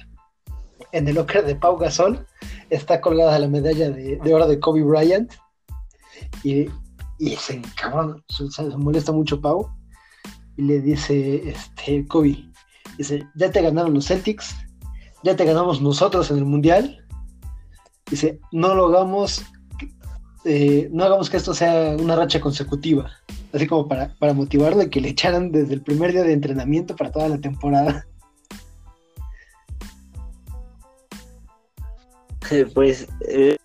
en 0.93 1.09
el 1.09 1.17
locker 1.17 1.45
de 1.45 1.57
Pau 1.57 1.77
Gasol 1.77 2.25
está 2.71 3.01
colgada 3.01 3.41
la 3.41 3.49
medalla 3.49 3.91
de, 3.91 4.19
de 4.23 4.35
oro 4.35 4.47
de 4.47 4.61
Kobe 4.61 4.85
Bryant 4.85 5.33
y, 6.45 6.67
y 7.19 7.31
se 7.37 7.55
encabrona, 7.55 8.23
se, 8.29 8.49
se 8.53 8.63
molesta 8.77 9.11
mucho 9.11 9.41
Pau 9.41 9.69
y 10.57 10.63
le 10.63 10.81
dice 10.81 11.49
este, 11.49 12.07
Kobe, 12.07 12.45
dice, 12.99 13.27
ya 13.35 13.51
te 13.51 13.63
ganaron 13.63 13.95
los 13.95 14.07
Celtics, 14.07 14.55
ya 15.23 15.35
te 15.37 15.45
ganamos 15.45 15.81
nosotros 15.81 16.31
en 16.31 16.39
el 16.39 16.45
mundial. 16.45 17.05
Dice, 18.11 18.39
no 18.53 18.75
lo 18.75 18.87
hagamos, 18.87 19.43
eh, 20.45 20.89
no 20.93 21.05
hagamos 21.05 21.31
que 21.31 21.39
esto 21.39 21.55
sea 21.55 21.97
una 21.99 22.17
racha 22.17 22.41
consecutiva. 22.41 23.11
Así 23.53 23.67
como 23.67 23.89
para, 23.89 24.15
para 24.19 24.35
motivarlo 24.35 24.83
y 24.83 24.91
que 24.91 25.01
le 25.01 25.11
echaran 25.11 25.53
desde 25.53 25.75
el 25.75 25.83
primer 25.83 26.13
día 26.13 26.23
de 26.23 26.33
entrenamiento 26.33 26.95
para 26.97 27.11
toda 27.11 27.29
la 27.29 27.41
temporada. 27.41 28.07
Pues 32.75 33.09
eh, 33.27 33.57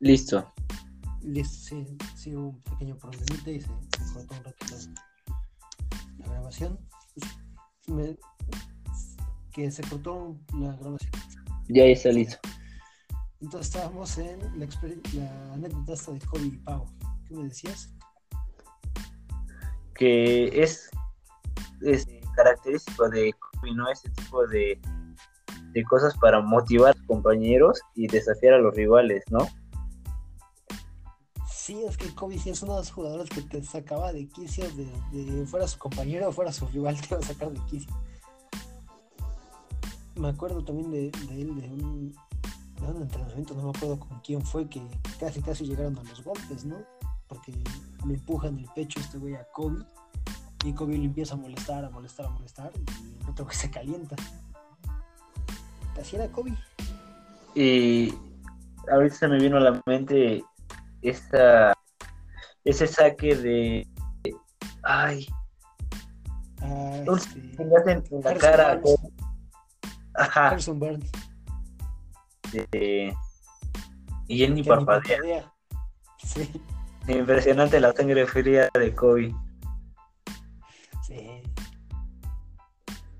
listo. 0.00 0.52
Listo, 1.22 1.58
sí, 1.58 1.86
sí, 2.16 2.36
hubo 2.36 2.50
un 2.50 2.60
pequeño 2.62 2.96
problemita 2.96 3.50
y 3.50 3.60
se, 3.60 3.68
cortó 4.14 4.34
un 4.34 4.44
rato 4.44 4.66
la, 6.18 6.26
grabación. 6.26 6.78
Me- 7.88 8.18
que 9.52 9.70
se 9.70 9.82
cortó 9.82 10.36
la 10.54 10.76
grabación. 10.76 11.12
Ya 11.68 11.84
está 11.84 12.10
listo. 12.10 12.38
Entonces 13.40 13.74
estábamos 13.74 14.18
en 14.18 14.40
la, 14.58 14.66
la 15.14 15.54
anécdota 15.54 15.92
esta 15.92 16.12
de 16.12 16.20
Kobe 16.20 16.46
y 16.46 16.50
Pau. 16.58 16.86
¿Qué 17.26 17.34
me 17.34 17.44
decías? 17.44 17.92
que 19.98 20.62
es, 20.62 20.88
es 21.82 22.06
característico 22.36 23.10
de 23.10 23.32
Kobe, 23.32 23.74
¿no? 23.74 23.90
Ese 23.90 24.08
tipo 24.10 24.46
de, 24.46 24.80
de 25.72 25.84
cosas 25.84 26.16
para 26.18 26.40
motivar 26.40 26.90
a 26.90 26.92
sus 26.94 27.06
compañeros 27.06 27.80
y 27.94 28.06
desafiar 28.06 28.54
a 28.54 28.58
los 28.58 28.74
rivales, 28.74 29.24
¿no? 29.30 29.46
Sí, 31.68 31.84
es 31.86 31.98
que 31.98 32.14
Kobe 32.14 32.38
sí 32.38 32.48
es 32.48 32.62
uno 32.62 32.72
de 32.72 32.78
los 32.78 32.90
jugadores 32.90 33.28
que 33.28 33.42
te 33.42 33.62
sacaba 33.62 34.10
de 34.10 34.26
quicio 34.26 34.64
de, 34.70 35.44
fuera 35.44 35.68
su 35.68 35.78
compañero 35.78 36.30
o 36.30 36.32
fuera 36.32 36.50
su 36.50 36.66
rival, 36.68 36.98
te 36.98 37.08
iba 37.08 37.18
a 37.18 37.22
sacar 37.22 37.50
de 37.50 37.60
quicio. 37.66 37.94
Me 40.14 40.28
acuerdo 40.28 40.64
también 40.64 40.90
de, 40.90 41.08
él, 41.08 41.60
de 41.60 41.68
un, 41.68 42.14
entrenamiento, 43.02 43.52
no 43.52 43.64
me 43.64 43.68
acuerdo 43.68 44.00
con 44.00 44.18
quién 44.20 44.40
fue, 44.40 44.66
que 44.66 44.80
casi 45.20 45.42
casi 45.42 45.66
llegaron 45.66 45.98
a 45.98 46.02
los 46.04 46.24
golpes, 46.24 46.64
¿no? 46.64 46.76
Porque 47.28 47.52
lo 48.02 48.14
empuja 48.14 48.48
en 48.48 48.60
el 48.60 48.68
pecho 48.74 48.98
este 49.00 49.18
güey 49.18 49.34
a 49.34 49.44
Kobe 49.52 49.84
y 50.64 50.72
Kobe 50.72 50.96
le 50.96 51.04
empieza 51.04 51.34
a 51.34 51.36
molestar, 51.36 51.84
a 51.84 51.90
molestar, 51.90 52.24
a 52.24 52.30
molestar 52.30 52.72
y 52.76 53.22
el 53.22 53.28
otro 53.28 53.44
güey 53.44 53.54
se 53.54 53.70
calienta. 53.70 54.16
Así 56.00 56.16
era 56.16 56.32
Kobe. 56.32 56.56
Y 57.54 58.14
ahorita 58.90 59.16
se 59.16 59.28
me 59.28 59.38
vino 59.38 59.58
a 59.58 59.60
la 59.60 59.82
mente 59.84 60.42
esta, 61.02 61.72
ese 62.64 62.86
saque 62.86 63.34
de... 63.36 63.88
Ay, 64.82 65.26
Ah, 66.60 67.02
Un- 67.06 67.16
este, 67.16 67.38
le 67.64 67.76
hacen 67.76 68.04
en 68.10 68.20
la 68.20 68.34
cara. 68.34 68.64
Barnes. 68.74 68.96
Ajá, 70.14 70.48
Harrison 70.48 70.80
Barnes. 70.80 71.10
de- 72.72 73.14
y 74.26 74.42
él 74.42 74.54
ni 74.54 74.64
parpadea. 74.64 75.18
parpadea. 75.18 75.54
Sí. 76.24 76.60
Impresionante 77.06 77.78
la 77.78 77.92
sangre 77.92 78.26
fría 78.26 78.68
de 78.74 78.92
Kobe. 78.94 79.32
Sí. 81.06 81.42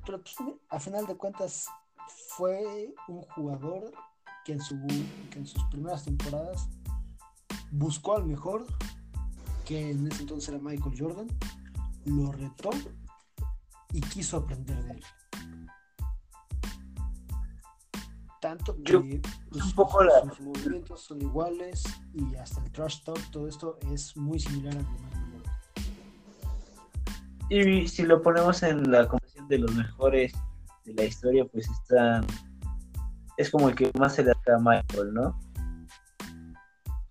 Pero 0.04 0.20
pues, 0.20 0.34
a 0.70 0.80
final 0.80 1.06
de 1.06 1.16
cuentas 1.16 1.68
fue 2.36 2.92
un 3.06 3.22
jugador 3.22 3.92
que 4.44 4.54
en, 4.54 4.60
su, 4.60 4.76
que 5.30 5.38
en 5.38 5.46
sus 5.46 5.62
primeras 5.66 6.04
temporadas 6.04 6.68
buscó 7.70 8.16
al 8.16 8.26
mejor, 8.26 8.66
que 9.64 9.90
en 9.90 10.06
ese 10.06 10.22
entonces 10.22 10.48
era 10.48 10.58
Michael 10.58 10.94
Jordan, 10.98 11.28
lo 12.06 12.32
retó 12.32 12.70
y 13.92 14.00
quiso 14.00 14.38
aprender 14.38 14.82
de 14.84 14.92
él. 14.92 15.02
Tanto 18.40 18.76
que 18.84 18.92
Yo- 18.92 19.02
pues, 19.50 19.64
un 19.64 19.72
poco 19.72 20.04
la- 20.04 20.20
sus 20.28 20.40
movimientos 20.40 21.00
son 21.02 21.20
iguales 21.20 21.82
y 22.14 22.36
hasta 22.36 22.62
el 22.62 22.70
trash 22.70 23.02
talk, 23.02 23.18
todo 23.30 23.48
esto 23.48 23.78
es 23.92 24.16
muy 24.16 24.38
similar 24.38 24.76
al 24.76 24.84
de 24.84 24.90
Michael 24.90 25.24
Jordan. 25.32 25.52
Y 27.50 27.88
si 27.88 28.02
lo 28.04 28.22
ponemos 28.22 28.62
en 28.62 28.90
la 28.90 29.08
conversación 29.08 29.48
de 29.48 29.58
los 29.58 29.74
mejores 29.74 30.32
de 30.84 30.94
la 30.94 31.04
historia, 31.04 31.44
pues 31.46 31.68
está. 31.68 32.20
Es 33.36 33.50
como 33.50 33.68
el 33.68 33.74
que 33.74 33.90
más 33.98 34.14
se 34.14 34.22
le 34.24 34.30
acerca 34.30 34.56
a 34.56 34.58
Michael, 34.60 35.12
¿no? 35.14 35.38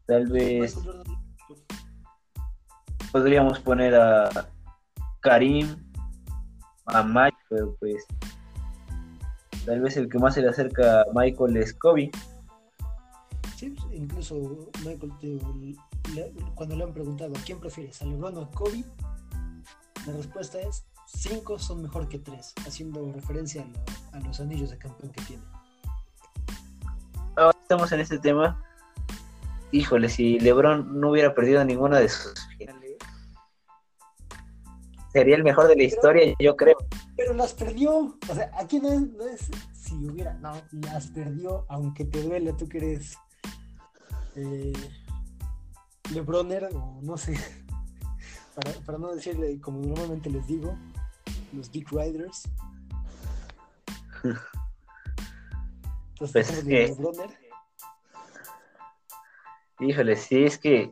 Tal 0.07 0.25
vez 0.27 0.77
podríamos 3.11 3.59
poner 3.59 3.95
a 3.95 4.49
Karim, 5.21 5.75
a 6.85 7.03
Mike, 7.03 7.37
pero 7.49 7.75
pues 7.79 8.05
tal 9.65 9.81
vez 9.81 9.97
el 9.97 10.09
que 10.09 10.17
más 10.17 10.33
se 10.33 10.41
le 10.41 10.49
acerca 10.49 11.01
a 11.01 11.05
Michael 11.13 11.57
es 11.57 11.73
Kobe. 11.73 12.09
Sí, 13.57 13.71
pues, 13.71 13.93
incluso 13.93 14.69
Michael, 14.85 15.75
cuando 16.55 16.75
le 16.75 16.83
han 16.83 16.93
preguntado 16.93 17.33
a 17.35 17.39
quién 17.45 17.59
prefieres, 17.59 18.01
a 18.01 18.05
LeBron 18.05 18.37
o 18.37 18.41
a 18.43 18.51
Kobe, 18.51 18.85
la 20.05 20.13
respuesta 20.13 20.59
es 20.61 20.85
cinco 21.07 21.57
son 21.57 21.81
mejor 21.81 22.07
que 22.07 22.19
tres, 22.19 22.53
haciendo 22.65 23.11
referencia 23.11 23.65
a, 24.13 24.19
los 24.19 24.39
anillos 24.39 24.69
de 24.69 24.77
campeón 24.77 25.11
que 25.11 25.21
tiene. 25.23 25.43
Ahora 27.35 27.57
estamos 27.61 27.91
en 27.91 27.99
este 27.99 28.19
tema. 28.19 28.63
Híjole, 29.71 30.09
si 30.09 30.39
LeBron 30.39 30.99
no 30.99 31.11
hubiera 31.11 31.35
perdido 31.35 31.63
ninguna 31.65 31.99
de 31.99 32.09
sus 32.09 32.33
finales, 32.57 32.95
sería 35.11 35.35
el 35.35 35.43
mejor 35.43 35.67
de 35.67 35.75
la 35.75 35.83
historia, 35.83 36.33
yo 36.39 36.55
creo. 36.55 36.77
Pero 37.15 37.33
las 37.33 37.53
perdió. 37.53 38.17
O 38.29 38.35
sea, 38.35 38.49
aquí 38.53 38.79
no 38.79 38.89
es, 38.91 39.49
si 39.73 39.95
hubiera, 40.07 40.33
no, 40.35 40.53
las 40.71 41.07
perdió, 41.07 41.65
aunque 41.69 42.05
te 42.05 42.21
duele, 42.21 42.53
tú 42.53 42.69
que 42.69 42.77
eres 42.77 43.17
eh, 44.35 44.73
Lebroner 46.13 46.69
o 46.73 46.99
no 47.01 47.17
sé, 47.17 47.37
para, 48.85 48.97
no 48.97 49.13
decirle 49.13 49.59
como 49.59 49.81
normalmente 49.81 50.29
les 50.29 50.47
digo, 50.47 50.77
los 51.51 51.71
Dick 51.71 51.91
Riders. 51.91 52.43
Entonces, 56.13 56.47
pues 56.47 56.63
Lebroner. 56.65 57.46
Híjole, 59.79 60.15
sí, 60.15 60.43
es 60.43 60.57
que 60.57 60.91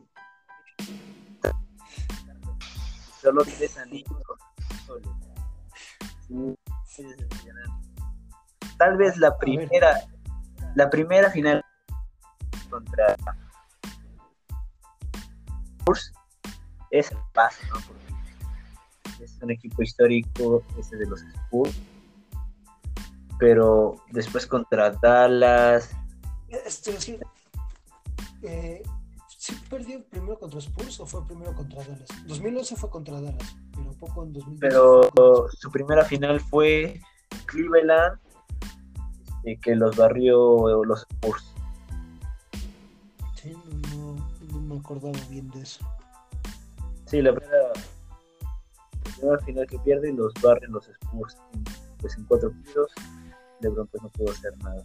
solo 3.20 3.42
tres 3.44 3.76
anillos. 3.78 4.22
Tal 8.78 8.96
vez 8.96 9.16
la 9.16 9.36
primera, 9.36 10.00
la 10.76 10.88
primera 10.88 11.30
final 11.30 11.64
contra 12.70 13.16
Spurs 15.78 16.12
es 16.90 17.10
el 17.10 17.18
paso, 17.32 17.60
¿no? 17.68 17.80
Porque 17.86 19.24
es 19.24 19.38
un 19.42 19.50
equipo 19.50 19.82
histórico 19.82 20.62
ese 20.78 20.96
de 20.96 21.06
los 21.06 21.22
Spurs, 21.22 21.74
pero 23.40 23.96
después 24.12 24.46
contra 24.46 24.90
Dallas. 24.90 25.90
Eh, 28.46 28.82
¿Sí 29.38 29.54
perdió 29.68 30.02
primero 30.04 30.38
contra 30.38 30.58
Spurs 30.60 31.00
o 31.00 31.06
fue 31.06 31.26
primero 31.26 31.54
contra 31.54 31.84
Dallas? 31.84 32.08
2011 32.26 32.76
fue 32.76 32.90
contra 32.90 33.20
Dallas, 33.20 33.56
pero 33.72 33.92
poco 33.92 34.24
en 34.24 34.32
2012. 34.32 34.58
Pero 34.60 35.48
su 35.50 35.70
primera 35.70 36.04
final 36.04 36.40
fue 36.40 37.00
Cleveland, 37.46 38.18
este, 39.44 39.60
que 39.60 39.76
los 39.76 39.96
barrió 39.96 40.84
los 40.84 41.06
Spurs. 41.10 41.54
Sí, 43.34 43.54
no, 43.94 44.16
no, 44.52 44.60
me 44.60 44.78
acordaba 44.78 45.18
bien 45.28 45.50
de 45.50 45.62
eso. 45.62 45.84
Sí, 47.04 47.22
la 47.22 47.34
primera, 47.34 47.68
la 47.72 49.12
primera 49.16 49.38
final 49.44 49.66
que 49.66 49.78
pierde 49.80 50.12
los 50.12 50.32
barren 50.42 50.72
los 50.72 50.88
Spurs. 50.88 51.36
Pues 52.00 52.16
en 52.16 52.24
cuatro 52.24 52.52
pisos, 52.52 52.90
LeBron 53.60 53.86
pues 53.88 54.02
no 54.02 54.08
pudo 54.10 54.32
hacer 54.32 54.56
nada 54.58 54.82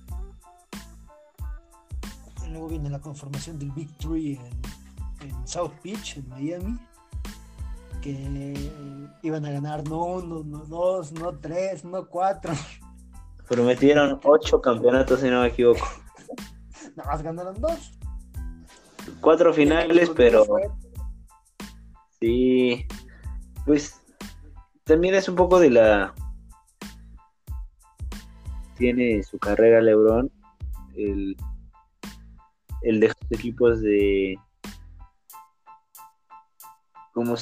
luego 2.52 2.68
viene 2.68 2.90
la 2.90 3.00
conformación 3.00 3.58
del 3.58 3.72
Big 3.72 3.90
Three 3.98 4.40
en, 5.22 5.48
South 5.48 5.74
Beach, 5.84 6.18
en 6.18 6.30
Miami, 6.30 6.80
que 8.02 9.12
iban 9.22 9.46
a 9.46 9.52
ganar 9.52 9.88
no 9.88 10.04
uno, 10.04 10.44
no 10.44 10.66
dos, 10.66 11.12
no 11.12 11.38
tres, 11.38 11.86
no 11.86 12.08
cuatro. 12.08 12.54
Prometieron 13.48 14.20
ocho 14.24 14.62
campeonatos, 14.62 15.20
si 15.20 15.30
no 15.30 15.42
me 15.42 15.48
equivoco. 15.48 15.86
Nada 16.96 17.12
más 17.12 17.22
ganaron 17.22 17.60
dos. 17.60 17.92
Cuatro 19.20 19.54
finales, 19.54 20.10
pero. 20.16 20.46
Sí. 22.20 22.86
Pues 23.66 24.02
también 24.84 25.16
es 25.16 25.28
un 25.28 25.36
poco 25.36 25.60
de 25.60 25.70
la. 25.70 26.14
Tiene 28.78 29.22
su 29.24 29.38
carrera 29.38 29.82
LeBron. 29.82 30.32
El 30.96 31.38
el 32.82 33.00
de 33.00 33.08
los 33.08 33.18
equipos 33.32 33.82
de 33.82 34.38
como 37.14 37.36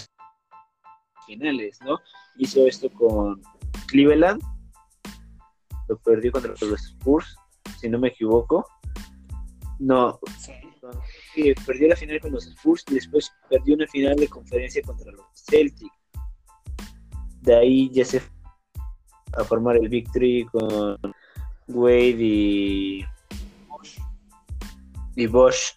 finales, 1.25 1.79
¿no? 1.85 1.99
Hizo 2.37 2.65
esto 2.65 2.89
con 2.91 3.41
Cleveland, 3.87 4.41
lo 5.87 5.97
perdió 5.99 6.31
contra 6.31 6.53
los 6.59 6.81
Spurs, 6.81 7.35
si 7.79 7.89
no 7.89 7.99
me 7.99 8.09
equivoco. 8.09 8.65
No, 9.79 10.19
sí. 10.37 10.53
perdió 11.65 11.87
la 11.87 11.95
final 11.95 12.19
con 12.19 12.31
los 12.31 12.47
Spurs 12.47 12.83
y 12.89 12.95
después 12.95 13.31
perdió 13.49 13.75
una 13.75 13.87
final 13.87 14.15
de 14.15 14.27
conferencia 14.27 14.81
contra 14.81 15.11
los 15.11 15.25
Celtics. 15.33 15.95
De 17.41 17.55
ahí 17.55 17.89
ya 17.91 18.03
se 18.03 18.19
fue 18.19 18.39
a 19.37 19.43
formar 19.43 19.77
el 19.77 19.89
Victory 19.89 20.45
con 20.45 20.97
Wade 21.67 22.17
y 22.17 23.05
y 25.21 25.27
Bosch, 25.27 25.75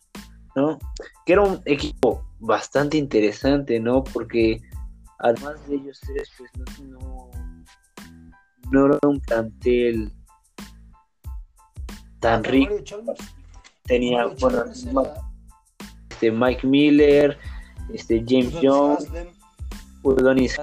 ¿no? 0.56 0.78
Que 1.26 1.34
era 1.34 1.42
un 1.42 1.60
equipo 1.64 2.24
bastante 2.40 2.96
interesante, 2.96 3.78
¿no? 3.80 4.04
Porque 4.04 4.60
además 5.18 5.54
de 5.68 5.76
ellos 5.76 6.00
tres, 6.00 6.30
pues 6.36 6.80
no, 6.80 7.30
no, 8.70 8.86
era 8.86 8.98
un 9.06 9.20
plantel 9.20 10.12
tan 12.20 12.44
rico. 12.44 12.74
Tenía, 13.84 14.26
bueno, 14.40 14.64
este, 16.10 16.30
Mike 16.30 16.66
Miller, 16.66 17.36
este, 17.92 18.24
James 18.26 18.54
Jones, 18.62 19.08
Udonis 20.02 20.56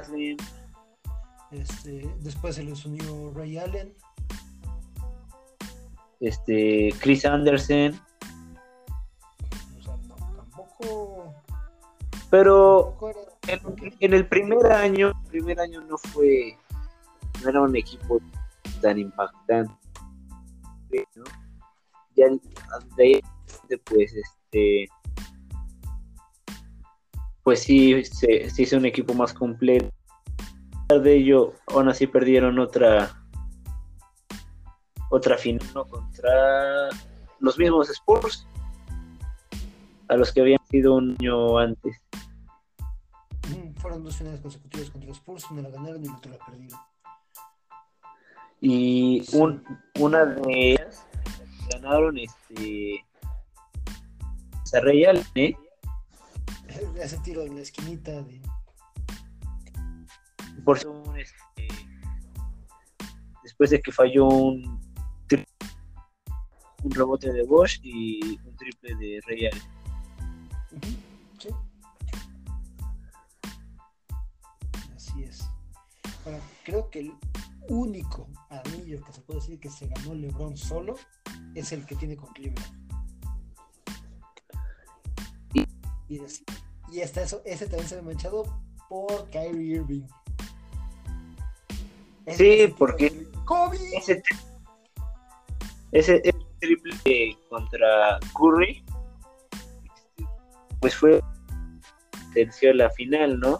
este, 1.52 2.08
después 2.20 2.56
se 2.56 2.64
les 2.64 2.86
unió 2.86 3.34
Ray 3.34 3.58
Allen. 3.58 3.94
Este, 6.20 6.94
Chris 7.00 7.26
Anderson. 7.26 8.00
Pero 12.30 12.98
en, 13.48 14.14
el 14.14 14.28
primer 14.28 14.68
año, 14.68 15.08
el 15.08 15.30
primer 15.30 15.60
año 15.60 15.82
no 15.82 15.98
fue, 15.98 16.58
no 17.44 17.50
era 17.50 17.62
un 17.62 17.76
equipo 17.76 18.20
tan 18.82 19.00
impactante, 19.00 19.74
¿no? 21.16 21.24
Ya 22.16 22.28
de 22.98 23.04
ahí, 23.04 23.22
pues, 23.86 24.14
este, 24.14 24.88
pues 27.44 27.64
sí, 27.64 28.04
se, 28.04 28.48
hizo 28.58 28.78
un 28.78 28.86
equipo 28.86 29.14
más 29.14 29.34
completo. 29.34 29.90
De 30.90 31.16
ello, 31.16 31.54
aún 31.68 31.90
así 31.90 32.08
perdieron 32.08 32.60
otra 32.60 33.16
otra 35.12 35.38
final 35.38 35.68
contra 35.90 36.90
los 37.40 37.58
mismos 37.58 37.90
Spurs 37.90 38.48
a 40.08 40.16
los 40.16 40.32
que 40.32 40.42
habían 40.42 40.60
sido 40.70 40.96
un 40.96 41.16
año 41.20 41.58
antes. 41.58 42.00
Fueron 43.80 44.04
dos 44.04 44.18
finales 44.18 44.42
consecutivas 44.42 44.90
contra 44.90 45.08
los 45.08 45.18
Spurs, 45.18 45.50
una 45.52 45.62
la 45.62 45.70
ganaron 45.70 46.04
y 46.04 46.08
la 46.08 46.18
otra 46.18 46.32
la 46.32 46.46
perdieron. 46.46 46.80
Y 48.62 49.24
una 50.00 50.26
de 50.26 50.72
ellas 50.72 51.06
ganaron 51.72 52.18
este 52.18 53.06
Sarreal, 54.66 55.26
¿eh? 55.36 55.56
Ese 57.00 57.18
tiro 57.20 57.44
en 57.44 57.56
la 57.56 57.62
esquinita 57.62 58.22
de. 58.22 58.42
Por 60.66 60.78
este, 60.78 61.68
después 63.44 63.70
de 63.70 63.82
que 63.82 63.92
falló 63.92 64.28
un, 64.28 64.80
un 66.84 66.92
rebote 66.92 67.32
de 67.32 67.44
Bosch 67.44 67.80
y 67.82 68.40
un 68.46 68.56
triple 68.58 68.96
de 68.96 69.22
Real. 69.26 69.62
Creo 76.64 76.90
que 76.90 77.00
el 77.00 77.14
único 77.70 78.28
anillo 78.50 79.04
que 79.04 79.14
se 79.14 79.22
puede 79.22 79.40
decir 79.40 79.60
que 79.60 79.70
se 79.70 79.88
ganó 79.88 80.14
LeBron 80.14 80.58
solo 80.58 80.96
es 81.56 81.72
el 81.72 81.86
que 81.86 81.96
tiene 81.96 82.16
con 82.16 82.34
Cleveland. 82.34 82.80
Y, 86.08 86.22
y 86.92 87.02
hasta 87.02 87.22
eso, 87.22 87.42
ese 87.46 87.68
también 87.68 87.88
se 87.88 87.96
ve 87.96 88.02
manchado 88.02 88.44
por 88.90 89.30
Kyrie 89.30 89.78
Irving. 89.78 90.08
Sí, 92.28 92.74
porque 92.78 93.28
Kobe. 93.46 93.78
ese, 93.96 94.22
ese, 95.92 96.22
ese 96.24 96.40
triple 96.60 97.38
contra 97.50 98.20
Curry, 98.34 98.84
pues 100.80 100.96
fue 100.96 101.22
terció 102.34 102.74
la 102.74 102.90
final, 102.92 103.40
¿no? 103.40 103.60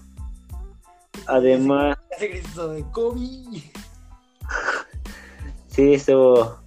Además, 1.30 1.98
Ese 2.12 2.28
grito 2.28 2.70
de 2.70 2.84
Kobe. 2.92 3.22
sí, 5.68 5.94
estuvo, 5.94 6.60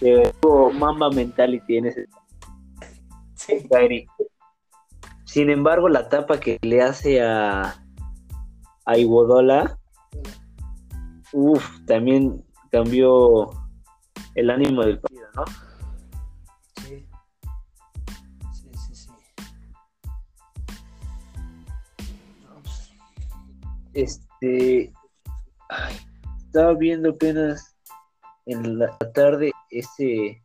estuvo 0.00 0.72
Mamba 0.72 1.10
Mentality 1.10 1.76
en 1.76 1.86
ese 1.86 2.08
Sí. 3.34 3.68
Sin 5.24 5.50
embargo, 5.50 5.88
la 5.88 6.08
tapa 6.08 6.40
que 6.40 6.58
le 6.62 6.80
hace 6.80 7.20
a, 7.20 7.74
a 8.86 8.96
Iguodola, 8.96 9.78
uff, 11.32 11.84
también 11.86 12.42
cambió 12.70 13.50
el 14.34 14.50
ánimo 14.50 14.82
del 14.82 14.98
partido, 15.00 15.26
¿no? 15.34 15.44
Este, 23.94 24.92
ay, 25.68 25.96
estaba 26.46 26.74
viendo 26.74 27.10
apenas 27.10 27.76
en 28.46 28.78
la 28.78 28.96
tarde 29.14 29.52
ese, 29.70 30.42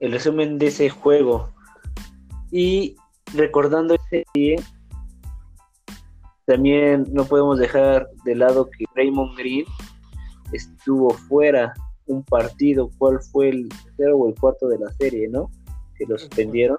el 0.00 0.12
resumen 0.12 0.58
de 0.58 0.66
ese 0.66 0.90
juego 0.90 1.52
y 2.50 2.96
recordando 3.34 3.94
ese 3.94 4.24
día, 4.34 4.56
también 6.46 7.06
no 7.12 7.24
podemos 7.24 7.58
dejar 7.58 8.08
de 8.24 8.34
lado 8.34 8.70
que 8.70 8.84
Raymond 8.94 9.36
Green 9.36 9.64
estuvo 10.52 11.10
fuera 11.10 11.74
un 12.06 12.24
partido, 12.24 12.90
¿cuál 12.98 13.20
fue 13.20 13.50
el 13.50 13.68
tercero 13.68 14.16
o 14.16 14.28
el 14.28 14.34
cuarto 14.34 14.66
de 14.68 14.78
la 14.78 14.90
serie, 14.94 15.28
no? 15.28 15.50
Que 15.94 16.06
lo 16.06 16.18
suspendieron. 16.18 16.78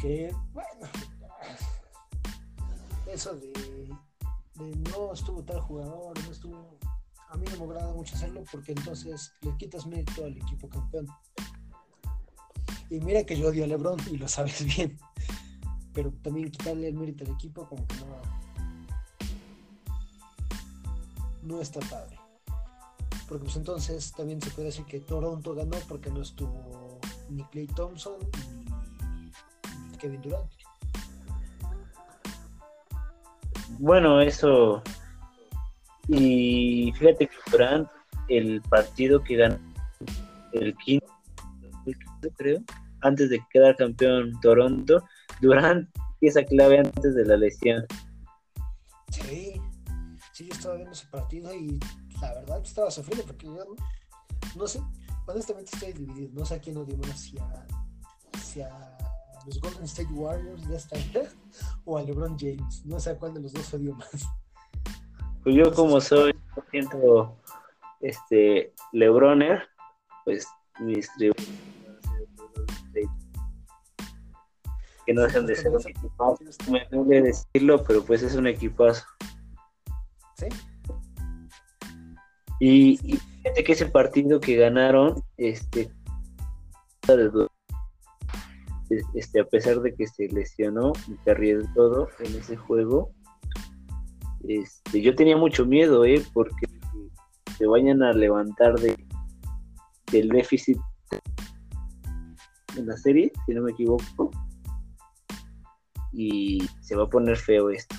Que, 0.00 0.34
bueno, 0.52 0.86
eso 3.12 3.34
de, 3.34 3.52
no 4.58 5.12
estuvo 5.12 5.42
tal 5.44 5.60
jugador, 5.60 6.18
no 6.24 6.32
estuvo. 6.32 6.78
A 7.30 7.36
mí 7.36 7.44
no 7.52 7.66
me 7.66 7.72
agrada 7.72 7.92
mucho 7.92 8.14
hacerlo 8.14 8.42
porque 8.50 8.72
entonces 8.72 9.32
le 9.42 9.56
quitas 9.56 9.86
mérito 9.86 10.24
al 10.24 10.36
equipo 10.36 10.68
campeón. 10.68 11.06
Y 12.90 13.00
mira 13.00 13.24
que 13.24 13.38
yo 13.38 13.48
odio 13.48 13.64
a 13.64 13.66
LeBron 13.66 13.98
y 14.10 14.16
lo 14.16 14.28
sabes 14.28 14.64
bien. 14.76 14.98
Pero 15.92 16.12
también 16.22 16.50
quitarle 16.50 16.88
el 16.88 16.94
mérito 16.94 17.24
al 17.24 17.32
equipo, 17.32 17.68
como 17.68 17.86
que 17.86 17.96
no. 17.96 18.06
No 21.42 21.60
está 21.60 21.80
padre. 21.80 22.18
Porque 23.28 23.44
pues 23.44 23.56
entonces 23.56 24.12
también 24.12 24.40
se 24.40 24.50
puede 24.50 24.66
decir 24.66 24.86
que 24.86 25.00
Toronto 25.00 25.54
ganó 25.54 25.76
porque 25.86 26.10
no 26.10 26.22
estuvo 26.22 26.98
ni 27.28 27.44
Clay 27.44 27.66
Thompson 27.66 28.14
ni 28.56 28.57
Kevin 29.98 30.22
Durant. 30.22 30.50
Bueno, 33.78 34.20
eso. 34.20 34.82
Y 36.08 36.92
fíjate 36.96 37.26
que 37.26 37.36
Durant, 37.50 37.88
el 38.28 38.62
partido 38.62 39.22
que 39.22 39.36
ganó 39.36 39.58
el 40.52 40.74
quinto, 40.78 41.06
el 41.86 42.32
creo, 42.36 42.62
antes 43.02 43.30
de 43.30 43.44
quedar 43.50 43.76
campeón 43.76 44.38
Toronto, 44.40 45.04
Durant 45.40 45.88
esa 46.20 46.42
clave 46.44 46.80
antes 46.80 47.14
de 47.14 47.24
la 47.24 47.36
lesión. 47.36 47.86
Sí, 49.10 49.60
sí, 50.32 50.46
yo 50.46 50.52
estaba 50.52 50.74
viendo 50.74 50.92
ese 50.92 51.06
partido 51.06 51.54
y 51.54 51.78
la 52.20 52.34
verdad 52.34 52.60
estaba 52.62 52.90
sufriendo 52.90 53.24
porque 53.24 53.46
yo 53.46 53.54
no, 53.54 53.64
no 54.56 54.66
sé, 54.66 54.80
honestamente 55.26 55.70
estoy 55.72 55.92
dividido, 55.92 56.30
no 56.34 56.44
sé 56.44 56.54
a 56.54 56.60
quién 56.60 56.76
odio 56.76 56.96
más, 56.98 57.20
si 57.20 57.38
a, 57.38 57.66
si 58.42 58.60
a 58.62 58.97
los 59.48 59.60
Golden 59.60 59.84
State 59.84 60.12
Warriors 60.12 60.68
de 60.68 60.76
esta 60.76 60.98
era 60.98 61.28
o 61.84 61.96
a 61.96 62.02
LeBron 62.02 62.36
James, 62.38 62.84
no 62.84 63.00
sé 63.00 63.10
a 63.10 63.18
cuál 63.18 63.34
de 63.34 63.40
los 63.40 63.52
dos 63.52 63.72
odio 63.74 63.94
más. 63.94 64.28
Pues 65.42 65.56
yo 65.56 65.72
como 65.72 66.00
soy 66.00 66.34
siento 66.70 67.36
este 68.00 68.74
Lebroner, 68.92 69.66
pues 70.24 70.46
mis 70.80 71.10
tributos 71.14 71.46
que 75.06 75.14
no 75.14 75.22
dejan 75.22 75.46
de 75.46 75.56
ser 75.56 75.70
un 75.70 75.80
equipazo. 75.80 76.36
Me 76.70 76.86
duele 76.90 77.22
decirlo, 77.22 77.82
pero 77.82 78.04
pues 78.04 78.22
es 78.22 78.34
un 78.34 78.46
equipazo. 78.46 79.06
¿Sí? 80.36 80.48
Y, 82.60 83.14
y 83.14 83.16
fíjate 83.16 83.64
que 83.64 83.72
ese 83.72 83.86
partido 83.86 84.38
que 84.38 84.56
ganaron, 84.56 85.24
este, 85.38 85.90
este, 89.14 89.40
a 89.40 89.44
pesar 89.44 89.80
de 89.80 89.94
que 89.94 90.06
se 90.06 90.28
lesionó 90.28 90.92
y 91.06 91.14
perdió 91.24 91.60
todo 91.74 92.08
en 92.20 92.34
ese 92.36 92.56
juego, 92.56 93.10
este, 94.46 95.02
yo 95.02 95.14
tenía 95.14 95.36
mucho 95.36 95.66
miedo, 95.66 96.04
¿eh? 96.04 96.22
Porque 96.32 96.66
se 97.56 97.66
vayan 97.66 98.02
a 98.02 98.12
levantar 98.12 98.78
de, 98.78 98.96
del 100.12 100.28
déficit 100.28 100.78
en 102.76 102.86
la 102.86 102.96
serie, 102.96 103.32
si 103.46 103.54
no 103.54 103.62
me 103.62 103.72
equivoco, 103.72 104.30
y 106.12 106.62
se 106.80 106.96
va 106.96 107.04
a 107.04 107.10
poner 107.10 107.36
feo 107.36 107.70
esto. 107.70 107.96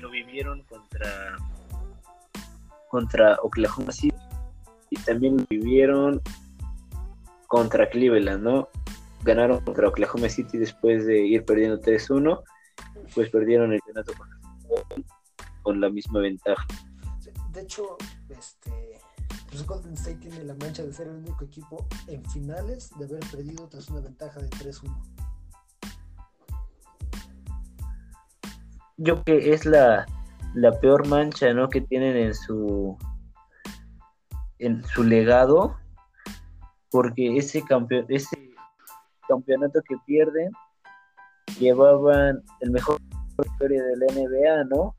Lo, 0.00 0.10
vivieron 0.10 0.62
contra 0.64 1.36
contra 2.88 3.36
Oklahoma 3.42 3.92
City 3.92 4.16
y 4.90 4.96
también 5.00 5.36
lo 5.36 5.44
vivieron 5.50 6.22
contra 7.46 7.88
Cleveland, 7.90 8.42
¿no? 8.42 8.68
Ganaron 9.22 9.60
contra 9.60 9.88
Oklahoma 9.88 10.28
City 10.28 10.56
después 10.56 11.04
de 11.04 11.26
ir 11.26 11.44
perdiendo 11.44 11.80
3-1, 11.80 12.42
pues 13.14 13.30
perdieron 13.30 13.72
el 13.72 13.80
campeonato 13.80 14.12
con, 15.62 15.80
la 15.80 15.90
misma 15.90 16.20
ventaja. 16.20 16.64
De 17.52 17.62
hecho, 17.62 17.96
este, 18.28 19.00
pues 19.48 19.66
Golden 19.66 19.94
State 19.94 20.16
tiene 20.16 20.44
la 20.44 20.54
mancha 20.54 20.82
de 20.84 20.92
ser 20.92 21.08
el 21.08 21.16
único 21.16 21.44
equipo 21.44 21.86
en 22.06 22.24
finales 22.30 22.90
de 22.98 23.04
haber 23.04 23.20
perdido 23.30 23.68
tras 23.68 23.88
una 23.90 24.00
ventaja 24.00 24.40
de 24.40 24.48
3-1. 24.50 25.25
Yo 28.98 29.22
creo 29.22 29.40
que 29.40 29.52
es 29.52 29.66
la, 29.66 30.06
la 30.54 30.72
peor 30.80 31.06
mancha, 31.06 31.52
¿no? 31.52 31.68
Que 31.68 31.80
tienen 31.80 32.16
en 32.16 32.34
su 32.34 32.96
en 34.58 34.82
su 34.84 35.04
legado, 35.04 35.76
porque 36.90 37.36
ese 37.36 37.62
campeón, 37.62 38.06
ese 38.08 38.50
campeonato 39.28 39.80
que 39.86 39.96
pierden 40.06 40.50
llevaban 41.58 42.42
el 42.60 42.70
mejor 42.70 42.98
historia 43.44 43.82
de 43.82 43.96
la 43.98 44.06
NBA, 44.14 44.64
¿no? 44.64 44.94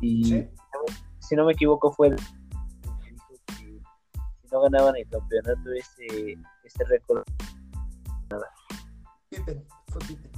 Y 0.00 0.24
Sí. 0.24 0.48
si 1.20 1.36
no 1.36 1.44
me 1.46 1.52
equivoco 1.52 1.92
fue 1.92 2.08
el 2.08 2.18
si 2.18 3.80
no 4.50 4.60
ganaban 4.62 4.96
el 4.96 5.08
campeonato 5.08 5.72
ese 5.72 6.36
ese 6.64 6.84
récord 6.88 7.22
Pippen, 9.30 9.64
fue 9.88 10.00
Pippen. 10.06 10.32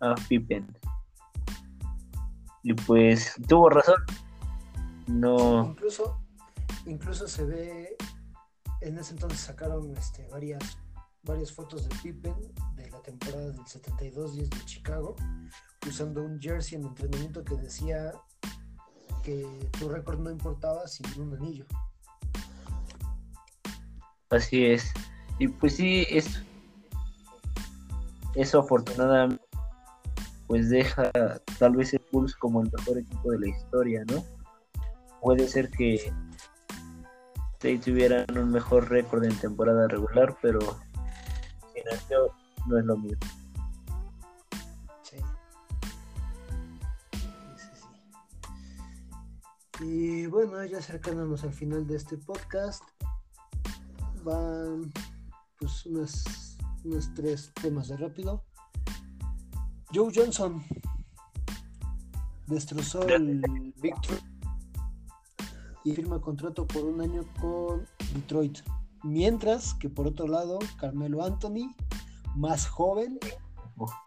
a 0.00 0.14
Pippen. 0.28 0.66
Y 2.62 2.74
pues 2.74 3.34
tuvo 3.48 3.70
razón. 3.70 4.02
No, 5.06 5.66
Incluso, 5.66 6.20
incluso 6.86 7.26
se 7.26 7.44
ve, 7.44 7.96
en 8.80 8.98
ese 8.98 9.12
entonces 9.14 9.40
sacaron 9.40 9.96
este, 9.96 10.26
varias, 10.28 10.78
varias 11.22 11.52
fotos 11.52 11.88
de 11.88 11.94
Pippen 11.96 12.34
de 12.76 12.90
la 12.90 13.02
temporada 13.02 13.46
del 13.46 13.60
72-10 13.60 14.48
de 14.48 14.64
Chicago, 14.66 15.16
usando 15.88 16.22
un 16.22 16.40
jersey 16.40 16.78
en 16.78 16.86
entrenamiento 16.86 17.42
que 17.44 17.56
decía 17.56 18.12
que 19.22 19.70
tu 19.78 19.88
récord 19.88 20.20
no 20.20 20.30
importaba 20.30 20.86
sin 20.86 21.06
un 21.20 21.34
anillo. 21.34 21.66
así 24.30 24.64
es. 24.64 24.92
Y 25.38 25.48
pues 25.48 25.76
sí, 25.76 26.06
es 26.08 26.42
eso 28.34 28.60
afortunadamente 28.60 29.39
pues 30.50 30.68
deja 30.68 31.12
tal 31.60 31.76
vez 31.76 31.94
el 31.94 32.02
Bulls 32.10 32.34
como 32.34 32.60
el 32.60 32.72
mejor 32.76 32.98
equipo 32.98 33.30
de 33.30 33.38
la 33.38 33.48
historia, 33.50 34.04
¿no? 34.08 34.24
Puede 35.20 35.46
ser 35.46 35.70
que 35.70 36.12
tuvieran 37.60 38.26
un 38.36 38.50
mejor 38.50 38.90
récord 38.90 39.22
en 39.22 39.36
temporada 39.36 39.86
regular, 39.86 40.36
pero 40.42 40.58
sin 41.72 41.86
eso 41.92 42.34
no 42.66 42.78
es 42.80 42.84
lo 42.84 42.96
mismo. 42.96 43.20
Sí. 45.04 45.18
Y 49.84 50.26
bueno, 50.26 50.64
ya 50.64 50.78
acercándonos 50.78 51.44
al 51.44 51.52
final 51.52 51.86
de 51.86 51.94
este 51.94 52.18
podcast, 52.18 52.82
van 54.24 54.92
pues 55.60 55.86
unas, 55.86 56.58
unos 56.82 57.14
tres 57.14 57.52
temas 57.62 57.86
de 57.86 57.98
rápido. 57.98 58.49
Joe 59.92 60.12
Johnson 60.14 60.62
destrozó 62.46 63.02
el 63.08 63.42
Victory 63.80 64.20
y 65.84 65.92
firma 65.92 66.20
contrato 66.20 66.66
por 66.66 66.84
un 66.84 67.00
año 67.00 67.24
con 67.40 67.86
Detroit. 68.14 68.58
Mientras 69.02 69.74
que 69.74 69.88
por 69.88 70.06
otro 70.06 70.28
lado, 70.28 70.58
Carmelo 70.78 71.24
Anthony, 71.24 71.74
más 72.36 72.68
joven 72.68 73.18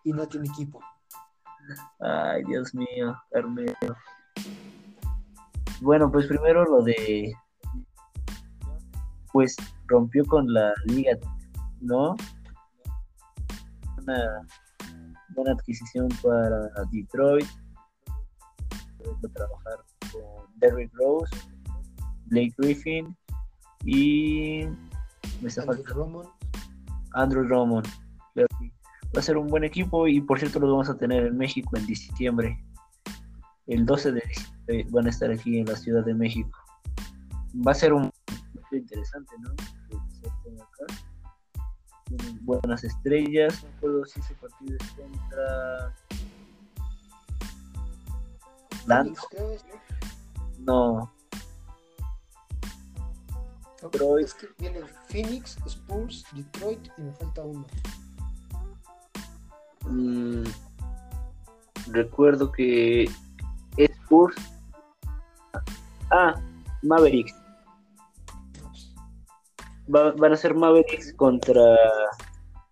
y 0.03 0.13
no 0.13 0.27
tiene 0.27 0.47
equipo. 0.47 0.79
Ay, 1.99 2.43
Dios 2.45 2.73
mío, 2.73 3.17
Carmelo. 3.31 3.73
Bueno, 5.81 6.11
pues 6.11 6.27
primero 6.27 6.63
lo 6.63 6.83
de. 6.83 7.33
Pues 9.31 9.55
rompió 9.87 10.25
con 10.25 10.53
la 10.53 10.73
liga, 10.85 11.17
¿no? 11.81 12.15
Una 13.97 14.47
buena 15.33 15.51
adquisición 15.51 16.09
para 16.21 16.69
Detroit. 16.91 17.47
Trabajar 19.33 19.79
con 20.11 20.59
Derrick 20.59 20.91
Rose, 20.93 21.35
Blake 22.25 22.53
Griffin 22.57 23.15
y. 23.85 24.65
Me 25.41 25.49
está 25.49 25.61
Andrew 25.63 25.83
Drummond. 25.83 26.29
Andrew 27.13 27.43
Drummond. 27.45 27.87
Va 28.37 29.19
a 29.19 29.21
ser 29.21 29.37
un 29.37 29.47
buen 29.47 29.63
equipo 29.63 30.07
y 30.07 30.21
por 30.21 30.39
cierto 30.39 30.59
los 30.59 30.71
vamos 30.71 30.89
a 30.89 30.97
tener 30.97 31.27
en 31.27 31.37
México 31.37 31.75
en 31.77 31.85
diciembre. 31.85 32.63
El 33.67 33.85
12 33.85 34.13
de 34.13 34.21
diciembre 34.27 34.87
van 34.89 35.05
a 35.07 35.09
estar 35.09 35.31
aquí 35.31 35.59
en 35.59 35.65
la 35.65 35.75
Ciudad 35.75 36.03
de 36.03 36.13
México. 36.13 36.57
Va 37.65 37.71
a 37.71 37.75
ser 37.75 37.93
un 37.93 38.09
interesante, 38.77 39.35
¿no? 39.39 39.51
Acá. 39.51 40.93
Tienen 42.17 42.45
buenas 42.45 42.83
estrellas. 42.83 43.63
No 43.63 43.69
recuerdo 43.69 44.05
si 44.05 44.19
ese 44.19 44.33
partido 44.35 44.77
es 44.79 44.91
contra. 44.91 45.93
Lando. 48.85 49.21
No. 50.59 51.11
Es 54.19 54.33
que 54.33 54.47
viene 54.59 54.81
Phoenix, 55.09 55.57
Spurs, 55.65 56.25
Detroit 56.33 56.87
y 56.97 57.01
me 57.01 57.13
falta 57.13 57.41
uno. 57.41 57.65
Mm, 59.85 60.43
recuerdo 61.91 62.51
que 62.51 63.09
Spurs. 63.77 64.37
Ah, 66.11 66.35
Mavericks. 66.81 67.42
Van 69.87 70.31
a 70.31 70.37
ser 70.37 70.53
Mavericks 70.53 71.13
contra 71.13 71.77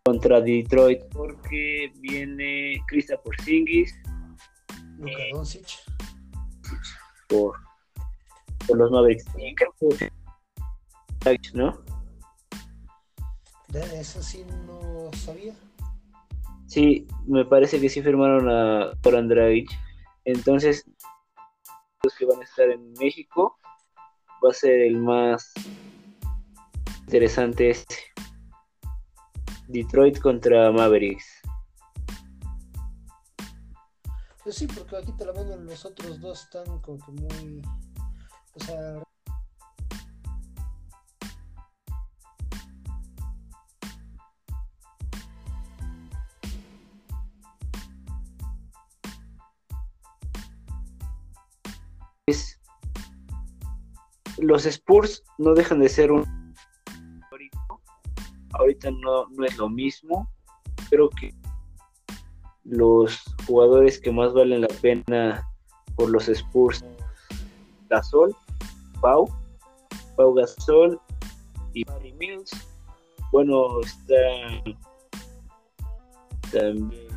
contra 0.03 0.41
Detroit 0.41 1.01
porque 1.11 1.91
viene 1.99 2.81
Krista 2.87 3.21
Porzingis 3.21 3.93
Luka 4.97 5.21
Doncic 5.33 5.67
por, 7.27 7.53
por 8.67 8.77
los 8.77 8.91
Mavericks 8.91 9.25
y 9.37 9.53
creo 9.55 9.73
que 9.97 10.11
¿no? 11.53 11.79
De 13.67 13.99
eso 13.99 14.21
sí 14.21 14.45
no 14.67 15.09
sabía. 15.13 15.53
Sí, 16.67 17.07
me 17.27 17.45
parece 17.45 17.79
que 17.79 17.89
sí 17.89 18.01
firmaron 18.01 18.49
a 18.49 18.91
por 19.01 19.15
Andrade. 19.15 19.65
Entonces, 20.25 20.85
los 22.03 22.15
que 22.15 22.25
van 22.25 22.39
a 22.39 22.43
estar 22.43 22.69
en 22.69 22.93
México 22.93 23.57
va 24.43 24.49
a 24.49 24.53
ser 24.53 24.81
el 24.81 24.97
más 24.97 25.53
interesante 27.11 27.71
este. 27.71 27.95
Detroit 29.67 30.17
contra 30.19 30.71
Mavericks. 30.71 31.25
Pues 34.43 34.55
sí, 34.55 34.65
porque 34.65 34.95
aquí 34.95 35.11
te 35.17 35.25
lo 35.25 35.33
venden 35.33 35.65
los 35.65 35.83
otros 35.83 36.21
dos 36.21 36.43
están 36.43 36.79
como 36.79 36.97
que 37.05 37.11
muy. 37.11 37.61
O 38.53 38.63
sea. 38.63 39.03
los 54.37 54.65
Spurs 54.65 55.23
no 55.37 55.53
dejan 55.53 55.79
de 55.79 55.87
ser 55.87 56.11
un 56.11 56.40
ahorita 58.53 58.91
no, 58.91 59.27
no 59.29 59.45
es 59.45 59.57
lo 59.57 59.69
mismo 59.69 60.29
creo 60.89 61.09
que 61.09 61.33
los 62.63 63.23
jugadores 63.47 63.99
que 63.99 64.11
más 64.11 64.33
valen 64.33 64.61
la 64.61 64.67
pena 64.81 65.47
por 65.95 66.09
los 66.09 66.27
Spurs 66.29 66.83
Gasol, 67.89 68.35
Pau, 69.01 69.29
Pau 70.15 70.33
Gasol 70.33 70.99
y 71.73 71.83
Barry 71.83 72.13
Mills. 72.13 72.51
Bueno, 73.31 73.81
está 73.81 74.15
también 76.51 77.11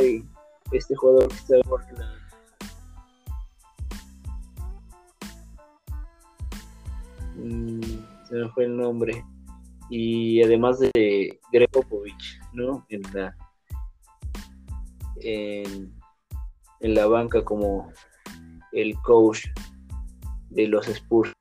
ay, 0.00 0.24
este 0.72 0.94
jugador 0.96 1.28
que 1.28 1.34
está 1.34 1.60
por 1.68 1.82
la 1.98 2.18
mm, 7.36 7.95
se 8.28 8.34
me 8.34 8.48
fue 8.50 8.64
el 8.64 8.76
nombre 8.76 9.24
y 9.90 10.42
además 10.42 10.80
de 10.80 11.38
Greg 11.52 11.70
Popovich, 11.70 12.40
¿no? 12.52 12.84
En 12.88 13.02
la, 13.12 13.36
en, 15.20 15.94
en 16.80 16.94
la 16.94 17.06
banca 17.06 17.44
como 17.44 17.90
el 18.72 18.94
coach 19.02 19.46
de 20.50 20.66
los 20.66 20.88
Spurs. 20.88 21.35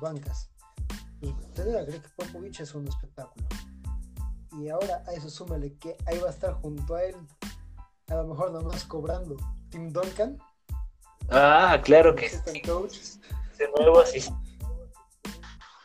Bancas. 0.00 0.50
Pues, 1.20 1.34
tener 1.54 1.76
a 1.76 1.82
Greg 1.84 2.02
Popovich 2.16 2.60
es 2.60 2.74
un 2.74 2.88
espectáculo. 2.88 3.46
Y 4.58 4.68
ahora 4.68 5.02
a 5.06 5.12
eso 5.12 5.30
súmale 5.30 5.74
que 5.78 5.96
ahí 6.06 6.18
va 6.18 6.28
a 6.28 6.30
estar 6.30 6.54
junto 6.54 6.94
a 6.94 7.04
él, 7.04 7.14
a 8.08 8.14
lo 8.16 8.24
mejor 8.26 8.50
nomás 8.50 8.84
cobrando, 8.84 9.36
Tim 9.70 9.92
Duncan. 9.92 10.38
Ah, 11.28 11.80
claro 11.84 12.14
que 12.16 12.28
coach. 12.66 12.96
Ese 12.96 13.68
nuevo 13.76 14.00
asistente. 14.00 14.50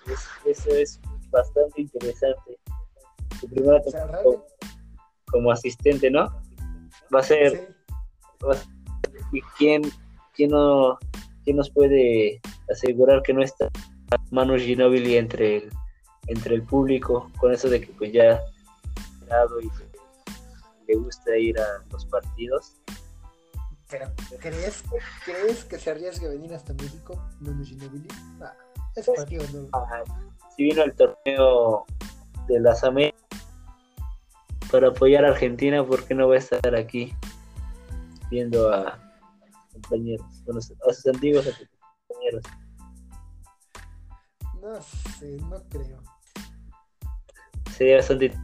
Es- 0.08 0.28
Eso 0.46 0.70
es 0.72 1.00
bastante 1.30 1.82
interesante. 1.82 2.60
Su 3.40 3.48
primera 3.50 3.82
O 3.86 3.92
sea, 3.92 4.08
como 5.30 5.52
asistente, 5.52 6.10
¿no? 6.10 6.26
Va 7.14 7.20
a 7.20 7.24
ser. 7.24 7.52
sí, 7.52 8.46
va 8.46 8.54
a 8.54 8.56
ser- 8.56 8.68
¿Y 9.32 9.42
quién, 9.58 9.82
quién, 10.34 10.52
no, 10.52 10.98
quién 11.44 11.58
nos 11.58 11.70
puede 11.70 12.40
asegurar 12.70 13.22
que 13.22 13.34
no 13.34 13.44
está 13.44 13.70
Manu 14.32 14.58
Ginobili 14.58 15.18
entre 15.18 15.58
el, 15.58 15.72
entre 16.28 16.56
el 16.56 16.64
público? 16.64 17.32
Con 17.38 17.54
eso 17.54 17.70
de 17.70 17.82
que 17.82 17.94
pues 17.94 18.12
ya 18.12 18.42
y 19.62 19.72
le 20.88 20.96
gusta 20.96 21.36
ir 21.38 21.60
a 21.60 21.84
los 21.92 22.06
partidos. 22.06 22.76
pero 23.90 24.12
¿crees, 24.40 24.84
¿crees 25.24 25.66
que 25.66 25.80
se 25.80 25.92
arriesgue 25.92 26.28
a 26.28 26.30
venir 26.30 26.54
hasta 26.54 26.74
México? 26.74 27.22
Manu 27.40 27.66
Ginobili? 27.66 28.08
Ah, 28.42 28.54
ese 28.96 29.12
partido 29.14 29.44
no. 29.54 29.68
Ah, 29.74 30.04
Si 30.56 30.64
vino 30.64 30.84
al 30.84 30.94
torneo 30.94 31.86
de 32.48 32.60
las 32.60 32.84
Américas 32.84 33.22
para 34.72 34.90
apoyar 34.90 35.26
a 35.26 35.30
Argentina, 35.30 35.86
¿por 35.86 36.06
qué 36.06 36.14
no 36.14 36.28
va 36.28 36.36
a 36.36 36.40
estar 36.40 36.76
aquí 36.76 37.16
viendo 38.30 38.74
a 38.74 39.00
compañeros, 39.72 40.26
bueno, 40.46 40.60
a 40.60 40.94
sus 40.94 41.08
antiguos 41.08 41.46
compañeros? 42.08 42.44
No 44.66 44.82
sé, 44.82 45.38
no 45.48 45.62
creo. 45.70 46.02
Sería 47.78 47.98
bastante 47.98 48.36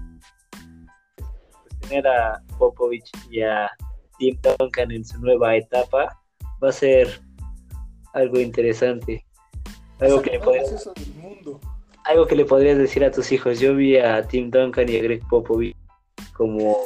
tener 1.79 2.07
a 2.07 2.39
Popovich 2.59 3.09
y 3.31 3.41
a 3.41 3.67
Tim 4.19 4.39
Duncan 4.39 4.91
en 4.91 5.03
su 5.03 5.19
nueva 5.19 5.55
etapa 5.55 6.21
va 6.63 6.69
a 6.69 6.71
ser 6.71 7.19
algo 8.13 8.39
interesante. 8.39 9.25
Algo 9.99 10.21
que, 10.21 10.29
le 10.29 10.39
podrías, 10.39 10.89
algo 12.05 12.27
que 12.27 12.35
le 12.35 12.45
podrías 12.45 12.77
decir 12.77 13.03
a 13.03 13.09
tus 13.09 13.31
hijos. 13.31 13.59
Yo 13.59 13.75
vi 13.75 13.97
a 13.97 14.21
Tim 14.27 14.51
Duncan 14.51 14.87
y 14.89 14.97
a 14.97 15.01
Greg 15.01 15.27
Popovich 15.27 15.75
como 16.37 16.77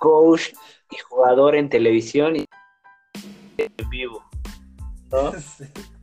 coach 0.00 0.52
y 0.90 0.98
jugador 0.98 1.56
en 1.56 1.70
televisión 1.70 2.36
y 2.36 2.46
en 3.56 3.88
vivo. 3.88 4.22
¿no? 5.10 5.32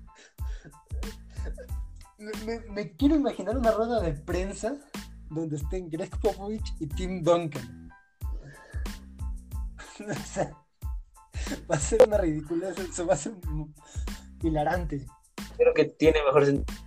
Me, 2.69 2.95
quiero 2.95 3.15
imaginar 3.15 3.57
una 3.57 3.71
rueda 3.71 3.99
de 3.99 4.13
prensa 4.13 4.77
donde 5.29 5.57
estén 5.57 5.89
Greg 5.89 6.09
Popovich 6.19 6.73
y 6.79 6.87
Tim 6.87 7.21
Duncan. 7.21 7.89
va 11.69 11.75
a 11.75 11.79
ser 11.79 12.07
una 12.07 12.17
ridiculez, 12.17 12.77
eso 12.79 13.05
va 13.05 13.13
a 13.15 13.17
ser 13.17 13.33
hilarante. 14.41 15.05
Creo 15.57 15.73
que 15.73 15.85
tiene 15.85 16.23
mejor 16.23 16.45
sentido. 16.45 16.79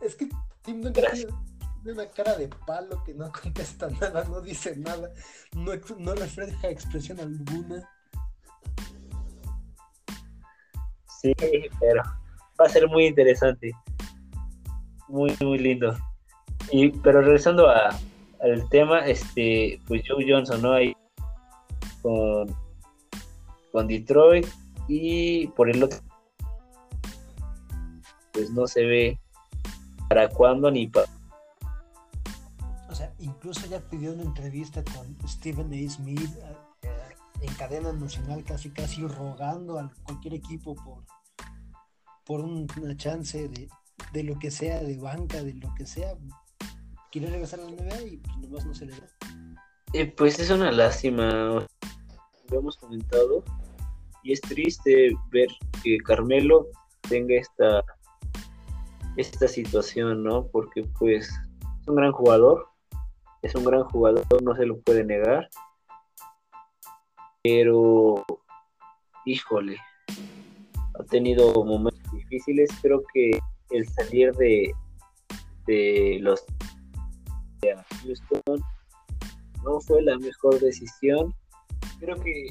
Es 0.00 0.14
que 0.14 0.28
Tim 0.62 0.80
Duncan 0.80 1.04
tiene 1.12 1.32
una 1.92 2.08
cara 2.10 2.36
de 2.36 2.48
palo 2.48 3.02
que 3.04 3.14
no 3.14 3.30
contesta 3.42 3.88
nada, 3.90 4.24
no 4.24 4.40
dice 4.40 4.76
nada, 4.76 5.12
no, 5.54 5.72
no 5.98 6.14
refleja 6.14 6.68
expresión 6.68 7.20
alguna. 7.20 7.88
Sí, 11.20 11.34
pero 11.80 12.02
va 12.60 12.66
a 12.66 12.68
ser 12.68 12.88
muy 12.88 13.06
interesante. 13.06 13.72
Muy, 15.08 15.34
muy 15.40 15.58
lindo. 15.58 15.96
Y, 16.70 16.90
pero 16.90 17.22
regresando 17.22 17.68
a, 17.68 17.90
al 18.40 18.68
tema, 18.68 19.00
este, 19.06 19.80
pues 19.86 20.02
Joe 20.06 20.24
Johnson, 20.28 20.62
¿no? 20.62 20.72
Ahí 20.72 20.96
con, 22.02 22.54
con 23.72 23.88
Detroit 23.88 24.46
y 24.86 25.48
por 25.48 25.70
el 25.70 25.82
otro, 25.82 25.98
pues 28.32 28.50
no 28.50 28.66
se 28.66 28.84
ve 28.84 29.18
para 30.08 30.28
cuándo 30.28 30.70
ni 30.70 30.86
para. 30.86 31.08
O 32.88 32.94
sea, 32.94 33.12
incluso 33.18 33.66
ya 33.66 33.80
pidió 33.80 34.12
una 34.12 34.22
entrevista 34.22 34.82
con 34.84 35.28
Stephen 35.28 35.72
A. 35.72 35.90
Smith 35.90 36.30
eh, 36.82 37.07
en 37.40 37.54
cadena 37.54 37.92
nacional, 37.92 38.44
casi 38.44 38.70
casi 38.70 39.06
rogando 39.06 39.78
a 39.78 39.92
cualquier 40.04 40.34
equipo 40.34 40.74
por, 40.74 41.04
por 42.24 42.40
una 42.40 42.96
chance 42.96 43.48
de, 43.48 43.68
de 44.12 44.22
lo 44.22 44.38
que 44.38 44.50
sea, 44.50 44.82
de 44.82 44.96
banca, 44.96 45.42
de 45.42 45.54
lo 45.54 45.74
que 45.74 45.86
sea, 45.86 46.16
quiere 47.10 47.30
regresar 47.30 47.60
a 47.60 47.64
la 47.64 47.70
NBA 47.70 48.02
y 48.02 48.16
pues 48.18 48.36
nomás 48.38 48.66
no 48.66 48.74
se 48.74 48.86
le 48.86 48.92
da. 48.92 49.06
Eh, 49.92 50.06
pues 50.06 50.38
es 50.38 50.50
una 50.50 50.70
lástima, 50.70 51.66
lo 52.50 52.58
hemos 52.58 52.76
comentado, 52.76 53.42
y 54.22 54.32
es 54.32 54.40
triste 54.40 55.10
ver 55.30 55.48
que 55.82 55.98
Carmelo 55.98 56.66
tenga 57.08 57.36
esta, 57.36 57.82
esta 59.16 59.48
situación, 59.48 60.22
¿no? 60.22 60.46
Porque 60.48 60.82
pues 60.98 61.30
es 61.80 61.88
un 61.88 61.94
gran 61.94 62.12
jugador, 62.12 62.68
es 63.42 63.54
un 63.54 63.64
gran 63.64 63.84
jugador, 63.84 64.26
no 64.42 64.54
se 64.54 64.66
lo 64.66 64.78
puede 64.80 65.04
negar, 65.04 65.48
pero 67.48 68.24
híjole, 69.24 69.78
ha 70.98 71.04
tenido 71.04 71.64
momentos 71.64 72.12
difíciles, 72.12 72.68
creo 72.82 73.02
que 73.14 73.38
el 73.70 73.88
salir 73.88 74.32
de, 74.34 74.70
de 75.66 76.18
los 76.20 76.44
Houston 78.02 78.62
no 79.64 79.80
fue 79.80 80.02
la 80.02 80.18
mejor 80.18 80.60
decisión. 80.60 81.34
Creo 81.98 82.16
que 82.20 82.48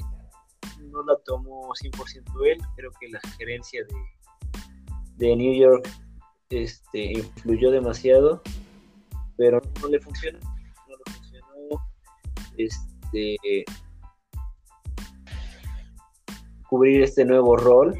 no 0.80 1.02
la 1.04 1.16
tomó 1.24 1.68
100% 1.74 2.24
él. 2.46 2.58
Creo 2.76 2.90
que 3.00 3.08
la 3.08 3.20
gerencia 3.38 3.84
de, 3.84 5.26
de 5.26 5.36
New 5.36 5.54
York 5.54 5.88
este, 6.50 7.12
influyó 7.12 7.70
demasiado, 7.70 8.42
pero 9.36 9.60
no 9.80 9.88
le 9.88 10.00
funcionó. 10.00 10.38
No 10.40 10.96
le 10.96 11.12
funcionó. 11.12 11.46
Este, 12.56 13.64
cubrir 16.68 17.02
este 17.02 17.24
nuevo 17.24 17.56
rol 17.56 17.98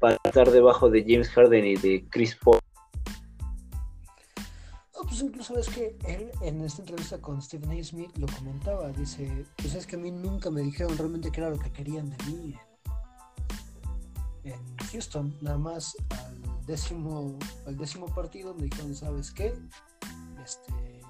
para 0.00 0.16
estar 0.24 0.50
debajo 0.50 0.90
de 0.90 1.02
James 1.02 1.28
Harden 1.30 1.64
y 1.64 1.76
de 1.76 2.06
Chris 2.10 2.36
Paul 2.36 2.60
pues 5.14 5.22
incluso 5.22 5.56
es 5.56 5.68
que 5.68 5.96
él 6.08 6.30
en 6.40 6.60
esta 6.62 6.82
entrevista 6.82 7.18
con 7.18 7.40
Stephen 7.40 7.70
A. 7.70 7.84
Smith 7.84 8.10
lo 8.16 8.26
comentaba, 8.26 8.88
dice, 8.88 9.46
pues 9.56 9.74
es 9.74 9.86
que 9.86 9.94
a 9.94 9.98
mí 10.00 10.10
nunca 10.10 10.50
me 10.50 10.62
dijeron 10.62 10.98
realmente 10.98 11.30
qué 11.30 11.40
era 11.40 11.50
lo 11.50 11.58
que 11.58 11.70
querían 11.70 12.10
de 12.10 12.16
mí 12.26 12.54
en, 14.42 14.76
Houston, 14.90 15.36
nada 15.40 15.56
más 15.56 15.96
al 16.10 16.66
décimo, 16.66 17.38
al 17.66 17.76
décimo 17.76 18.06
partido 18.06 18.54
me 18.54 18.64
dijeron, 18.64 18.94
¿sabes 18.94 19.30
qué? 19.30 19.54
Este, 20.44 21.00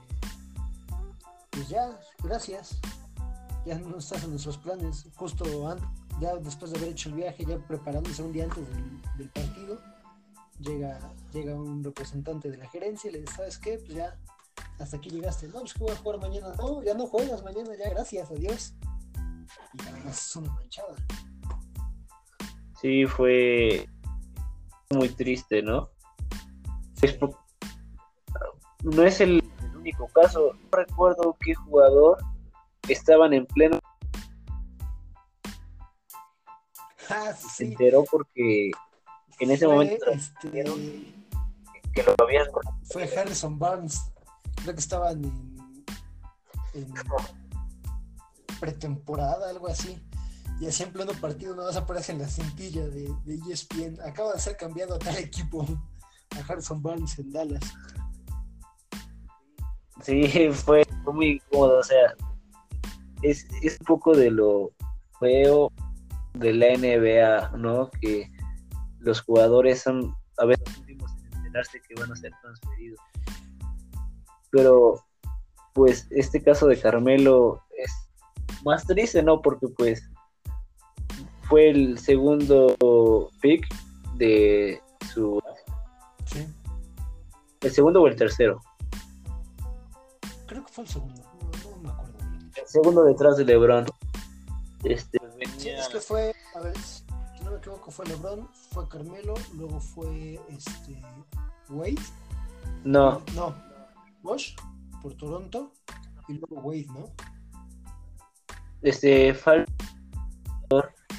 pues 1.50 1.68
ya, 1.68 1.98
gracias, 2.22 2.78
ya 3.64 3.78
no 3.78 3.98
estás 3.98 4.24
en 4.24 4.30
nuestros 4.30 4.58
planes, 4.58 5.06
justo 5.16 5.44
ya 6.20 6.36
después 6.36 6.70
de 6.70 6.78
haber 6.78 6.90
hecho 6.90 7.08
el 7.08 7.16
viaje, 7.16 7.44
ya 7.44 7.58
preparándose 7.58 8.22
un 8.22 8.32
día 8.32 8.44
antes 8.44 8.64
del 9.16 9.28
partido 9.30 9.78
llega, 10.60 10.98
llega 11.32 11.54
un 11.54 11.82
representante 11.82 12.50
de 12.50 12.56
la 12.56 12.68
gerencia 12.68 13.10
y 13.10 13.14
le 13.14 13.20
dice, 13.20 13.34
¿sabes 13.34 13.58
qué? 13.58 13.78
Pues 13.78 13.94
ya, 13.94 14.16
hasta 14.78 14.96
aquí 14.96 15.10
llegaste. 15.10 15.48
No, 15.48 15.60
pues 15.60 15.74
que 15.74 15.80
voy 15.80 15.92
a 15.92 15.96
jugar 15.96 16.20
mañana. 16.20 16.52
No, 16.56 16.82
ya 16.82 16.94
no 16.94 17.06
juegas 17.06 17.42
mañana, 17.42 17.70
ya, 17.76 17.90
gracias, 17.90 18.30
adiós. 18.30 18.74
Y 19.74 19.88
además 19.88 20.26
es 20.26 20.36
una 20.36 20.52
manchada. 20.52 20.94
Sí, 22.80 23.06
fue 23.06 23.88
muy 24.90 25.08
triste, 25.08 25.62
¿no? 25.62 25.90
no 28.82 29.02
es 29.02 29.20
el, 29.20 29.42
único 29.76 30.08
caso. 30.08 30.52
No 30.54 30.78
recuerdo 30.78 31.36
qué 31.40 31.54
jugador 31.54 32.18
estaban 32.92 33.32
en 33.32 33.46
pleno. 33.46 33.80
Ah, 37.10 37.32
sí. 37.32 37.48
Se 37.48 37.64
enteró 37.64 38.04
porque 38.10 38.70
en 39.40 39.50
ese 39.50 39.66
momento 39.66 40.06
este, 40.10 40.64
que 41.92 42.02
lo 42.02 42.14
habían 42.18 42.46
fue 42.84 43.10
Harrison 43.16 43.58
Barnes 43.58 44.00
creo 44.56 44.74
que 44.74 44.80
estaban 44.80 45.24
en, 45.24 45.84
en 46.74 46.94
pretemporada 48.60 49.50
algo 49.50 49.68
así 49.68 50.02
y 50.60 50.66
así 50.66 50.82
en 50.82 50.92
pleno 50.92 51.12
partido 51.12 51.54
no 51.54 51.64
vas 51.64 51.76
a 51.76 51.80
aparece 51.80 52.12
en 52.12 52.20
la 52.20 52.28
cintilla 52.28 52.86
de, 52.86 53.12
de 53.24 53.52
ESPN 53.52 54.00
acaba 54.00 54.32
de 54.32 54.40
ser 54.40 54.56
cambiado 54.56 54.94
a 54.94 54.98
tal 54.98 55.16
equipo 55.16 55.66
a 56.30 56.52
Harrison 56.52 56.82
Barnes 56.82 57.18
en 57.18 57.30
Dallas 57.32 57.64
sí 60.02 60.50
fue, 60.52 60.84
muy 61.12 61.42
incómodo 61.42 61.78
o 61.78 61.82
sea 61.82 62.14
es, 63.24 63.46
es 63.62 63.80
un 63.80 63.86
poco 63.86 64.14
de 64.14 64.30
lo 64.30 64.72
feo 65.18 65.72
de 66.34 66.52
la 66.52 66.76
NBA, 66.76 67.56
¿no? 67.56 67.90
Que 68.00 68.30
los 69.00 69.22
jugadores 69.22 69.82
son 69.82 70.14
a 70.38 70.44
veces 70.44 70.66
los 70.68 70.78
últimos 70.78 71.10
en 71.12 71.38
enterarse 71.38 71.80
que 71.80 71.94
van 72.00 72.12
a 72.12 72.16
ser 72.16 72.32
transferidos. 72.42 73.00
Pero, 74.50 75.00
pues, 75.72 76.06
este 76.10 76.42
caso 76.42 76.66
de 76.66 76.80
Carmelo 76.80 77.62
es 77.78 77.92
más 78.64 78.86
triste, 78.86 79.22
¿no? 79.22 79.40
Porque, 79.40 79.68
pues, 79.68 80.08
fue 81.48 81.70
el 81.70 81.98
segundo 81.98 82.76
pick 83.40 83.66
de 84.16 84.80
su. 85.12 85.42
Sí. 86.26 86.46
¿El 87.60 87.70
segundo 87.70 88.02
o 88.02 88.08
el 88.08 88.16
tercero? 88.16 88.60
Creo 90.46 90.64
que 90.64 90.72
fue 90.72 90.84
el 90.84 90.90
segundo, 90.90 91.23
segundo 92.74 93.04
detrás 93.04 93.36
de 93.36 93.44
LeBron. 93.44 93.86
Este, 94.82 95.18
sí, 95.58 95.68
es 95.68 95.88
que 95.88 96.00
fue, 96.00 96.34
a 96.56 96.60
ver, 96.60 96.74
no 97.44 97.52
me 97.52 97.56
equivoco, 97.58 97.92
fue 97.92 98.04
LeBron, 98.06 98.48
fue 98.72 98.88
Carmelo, 98.88 99.34
luego 99.54 99.80
fue 99.80 100.40
este 100.48 101.00
Wade. 101.68 101.94
No. 102.82 103.22
No, 103.34 103.54
Bosch 104.22 104.56
por 105.00 105.14
Toronto 105.14 105.72
y 106.26 106.34
luego 106.34 106.62
Wade, 106.62 106.86
¿no? 106.88 107.12
Este 108.82 109.32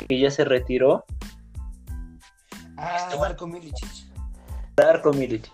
que 0.09 0.19
ya 0.19 0.29
se 0.29 0.43
retiró. 0.43 1.05
Ah, 2.75 3.15
Darko 3.17 3.47
Milicic. 3.47 3.89
Darko 4.75 5.13
Milicic. 5.13 5.49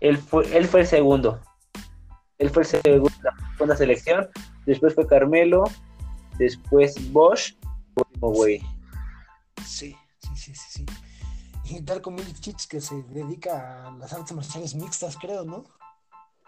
Él 0.00 0.18
fue, 0.18 0.54
él 0.54 0.66
fue 0.66 0.80
el 0.82 0.86
segundo. 0.86 1.40
Él 2.36 2.50
fue 2.50 2.64
el 2.64 2.68
segundo, 2.68 3.10
la 3.66 3.76
selección. 3.76 4.28
Después 4.66 4.94
fue 4.94 5.06
Carmelo. 5.06 5.64
Después 6.38 7.12
Bosch. 7.12 7.54
Último 7.96 8.28
Wade. 8.28 8.62
Sí 9.64 9.96
sí, 10.36 10.54
sí, 10.54 10.84
sí. 10.84 10.86
Y 11.64 11.80
Darko 11.80 12.10
Milicic 12.10 12.68
que 12.68 12.80
se 12.80 13.02
dedica 13.02 13.88
a 13.88 13.90
las 13.92 14.12
artes 14.12 14.32
marciales 14.34 14.74
mixtas, 14.74 15.16
creo, 15.16 15.44
¿no? 15.44 15.64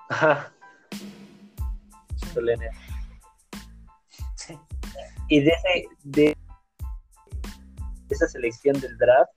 Ajá. 0.09 0.53
Sí. 4.37 4.59
Y 5.29 5.41
de 5.41 5.51
ese, 5.51 5.89
de 6.05 6.37
esa 8.11 8.29
selección 8.29 8.79
del 8.81 8.97
draft, 8.97 9.31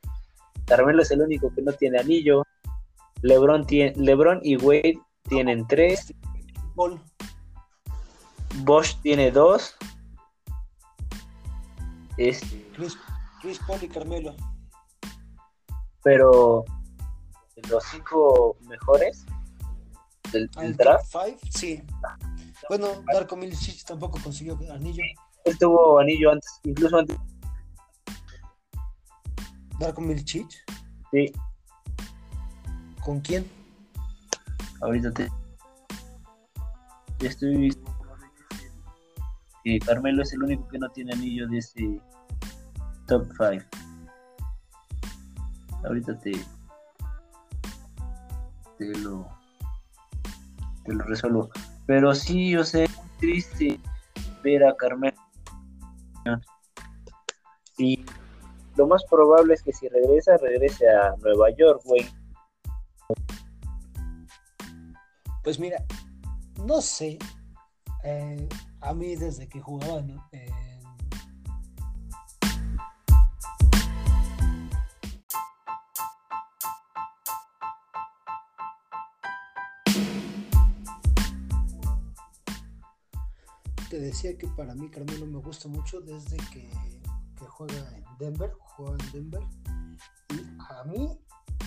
Carmelo 0.65 1.01
es 1.01 1.11
el 1.11 1.21
único 1.21 1.53
que 1.53 1.61
no 1.61 1.73
tiene 1.73 1.99
anillo. 1.99 2.45
LeBron, 3.23 3.65
tiene, 3.65 3.93
LeBron 3.95 4.39
y 4.43 4.57
Wade 4.57 4.99
tienen 5.27 5.67
tres. 5.67 6.13
Bosch 8.63 8.95
tiene 9.01 9.31
dos. 9.31 9.75
Este, 12.17 12.71
Chris, 13.41 13.59
Paul 13.65 13.83
y 13.83 13.87
Carmelo. 13.87 14.35
Pero 16.03 16.65
los 17.69 17.83
cinco 17.91 18.57
mejores 18.67 19.25
del, 20.31 20.49
draft. 20.75 21.11
Five, 21.11 21.37
sí. 21.49 21.83
Bueno, 22.69 22.87
Darko 23.11 23.35
Milicic 23.35 23.83
tampoco 23.85 24.19
consiguió 24.23 24.57
anillo. 24.71 25.03
Él 25.45 25.57
tuvo 25.57 25.99
anillo 25.99 26.31
antes, 26.31 26.59
incluso 26.63 26.97
antes. 26.97 27.17
¿Darko 29.79 30.01
Milicic? 30.01 30.47
Sí. 31.11 31.31
¿Con 33.03 33.19
quién? 33.21 33.49
Ahorita 34.81 35.11
te. 35.11 35.29
Estoy 37.19 37.75
que 39.63 39.79
Carmelo 39.79 40.23
es 40.23 40.33
el 40.33 40.43
único 40.43 40.67
que 40.67 40.79
no 40.79 40.89
tiene 40.89 41.13
anillo 41.13 41.47
de 41.47 41.57
ese 41.57 42.01
top 43.07 43.27
5. 43.37 43.65
Ahorita 45.83 46.17
te, 46.19 46.31
te 48.77 48.97
lo 48.99 49.27
te 50.83 50.93
lo 50.93 51.03
resuelvo. 51.03 51.49
Pero 51.85 52.13
sí, 52.15 52.51
yo 52.51 52.63
sé, 52.63 52.85
es 52.85 52.99
triste 53.19 53.79
ver 54.43 54.63
a 54.63 54.75
Carmelo. 54.75 55.17
Y 57.77 58.05
lo 58.75 58.87
más 58.87 59.03
probable 59.05 59.55
es 59.55 59.63
que 59.63 59.73
si 59.73 59.87
regresa, 59.87 60.37
regrese 60.37 60.87
a 60.89 61.15
Nueva 61.17 61.49
York, 61.51 61.81
güey. 61.85 62.07
Pues 65.43 65.59
mira, 65.59 65.83
no 66.65 66.79
sé. 66.81 67.17
Eh, 68.03 68.47
a 68.81 68.93
mí 68.93 69.15
desde 69.15 69.47
que 69.47 69.61
jugaba 69.61 70.01
¿no? 70.01 70.27
te 83.89 83.99
decía 83.99 84.37
que 84.37 84.47
para 84.47 84.73
mí 84.73 84.89
Carmelo 84.89 85.25
me 85.25 85.39
gusta 85.39 85.67
mucho 85.67 85.99
desde 85.99 86.37
que, 86.53 86.65
que, 87.37 87.45
juega 87.45 87.75
en 87.97 88.05
Denver, 88.19 88.53
juega 88.57 88.95
en 89.03 89.11
Denver 89.11 89.43
y 90.29 90.41
a 90.73 90.83
mí 90.85 91.09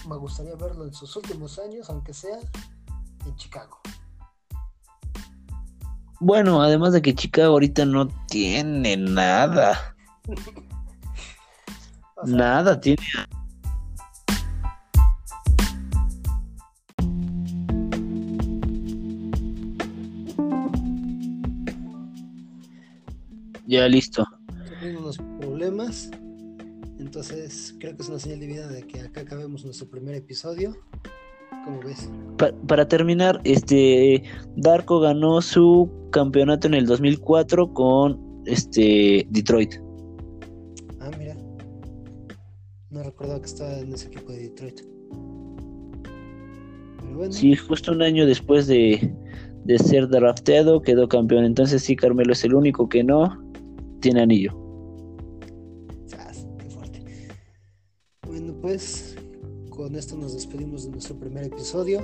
me 0.09 0.17
gustaría 0.17 0.55
verlo 0.55 0.87
en 0.87 0.95
sus 0.95 1.15
últimos 1.17 1.59
años, 1.59 1.91
aunque 1.91 2.15
sea 2.15 2.39
en 3.27 3.37
Chicago. 3.37 3.79
Bueno, 6.25 6.63
además 6.63 6.95
de 6.95 7.03
que 7.03 7.15
Chicago 7.15 7.53
ahorita 7.53 7.85
no 7.85 8.09
tiene 8.31 8.97
nada. 8.97 9.95
nada 12.25 12.81
tiene. 12.81 13.03
Ya 23.67 23.87
listo. 23.87 24.27
Unos 24.99 25.19
problemas. 25.19 26.11
Entonces, 26.99 27.75
creo 27.79 27.97
que 27.97 28.03
es 28.03 28.09
una 28.09 28.19
señal 28.19 28.41
de 28.41 28.47
vida 28.47 28.67
de 28.67 28.87
que 28.87 29.03
acá 29.03 29.21
acabemos 29.21 29.63
nuestro 29.63 29.91
primer 29.91 30.15
episodio. 30.15 30.75
¿Cómo 31.65 31.81
ves? 31.81 32.11
para 32.67 32.87
terminar, 32.89 33.41
este 33.45 34.23
Darko 34.57 35.01
ganó 35.01 35.41
su 35.41 35.91
campeonato 36.11 36.67
en 36.67 36.75
el 36.75 36.87
2004 36.87 37.73
con 37.73 38.43
este 38.47 39.27
Detroit. 39.31 39.75
Ah, 41.01 41.11
mira. 41.19 41.37
No 42.91 43.03
recordaba 43.03 43.41
que 43.41 43.47
estaba 43.47 43.79
en 43.79 43.93
ese 43.93 44.09
equipo 44.09 44.33
de 44.33 44.39
Detroit. 44.49 44.81
Sí, 47.31 47.55
justo 47.55 47.93
un 47.93 48.03
año 48.03 48.27
después 48.27 48.67
de, 48.67 49.15
de 49.65 49.79
ser 49.79 50.09
drafteado 50.09 50.83
quedó 50.83 51.09
campeón. 51.09 51.45
Entonces 51.45 51.83
sí, 51.83 51.95
Carmelo 51.95 52.33
es 52.33 52.45
el 52.45 52.55
único 52.55 52.89
que 52.89 53.05
no 53.05 53.41
tiene 54.01 54.23
anillo. 54.23 54.53
Qué 56.59 56.71
fuerte. 56.71 57.05
Bueno, 58.27 58.55
pues 58.61 59.04
con 59.95 60.01
esto 60.01 60.17
nos 60.17 60.35
despedimos 60.35 60.83
de 60.83 60.91
nuestro 60.91 61.15
primer 61.15 61.45
episodio. 61.45 62.01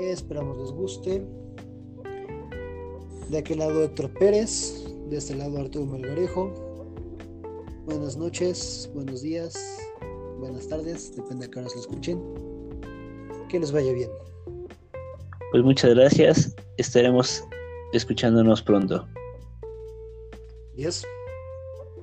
Esperamos 0.00 0.56
les 0.56 0.70
guste. 0.70 1.22
De 3.28 3.36
aquel 3.36 3.58
lado 3.58 3.84
Héctor 3.84 4.10
Pérez, 4.14 4.82
de 5.10 5.18
este 5.18 5.34
lado 5.34 5.58
Arturo 5.58 5.84
Melgarejo. 5.84 6.50
Buenas 7.84 8.16
noches, 8.16 8.90
buenos 8.94 9.20
días, 9.20 9.54
buenas 10.38 10.66
tardes, 10.66 11.14
depende 11.14 11.44
de 11.44 11.50
qué 11.50 11.58
horas 11.58 11.74
lo 11.74 11.80
escuchen. 11.82 12.22
Que 13.50 13.60
les 13.60 13.70
vaya 13.70 13.92
bien. 13.92 14.08
Pues 15.50 15.62
muchas 15.62 15.94
gracias, 15.94 16.56
estaremos 16.78 17.44
escuchándonos 17.92 18.62
pronto. 18.62 19.06
Adiós. 20.72 21.04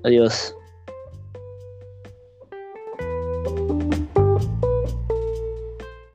Adiós. 0.03 0.55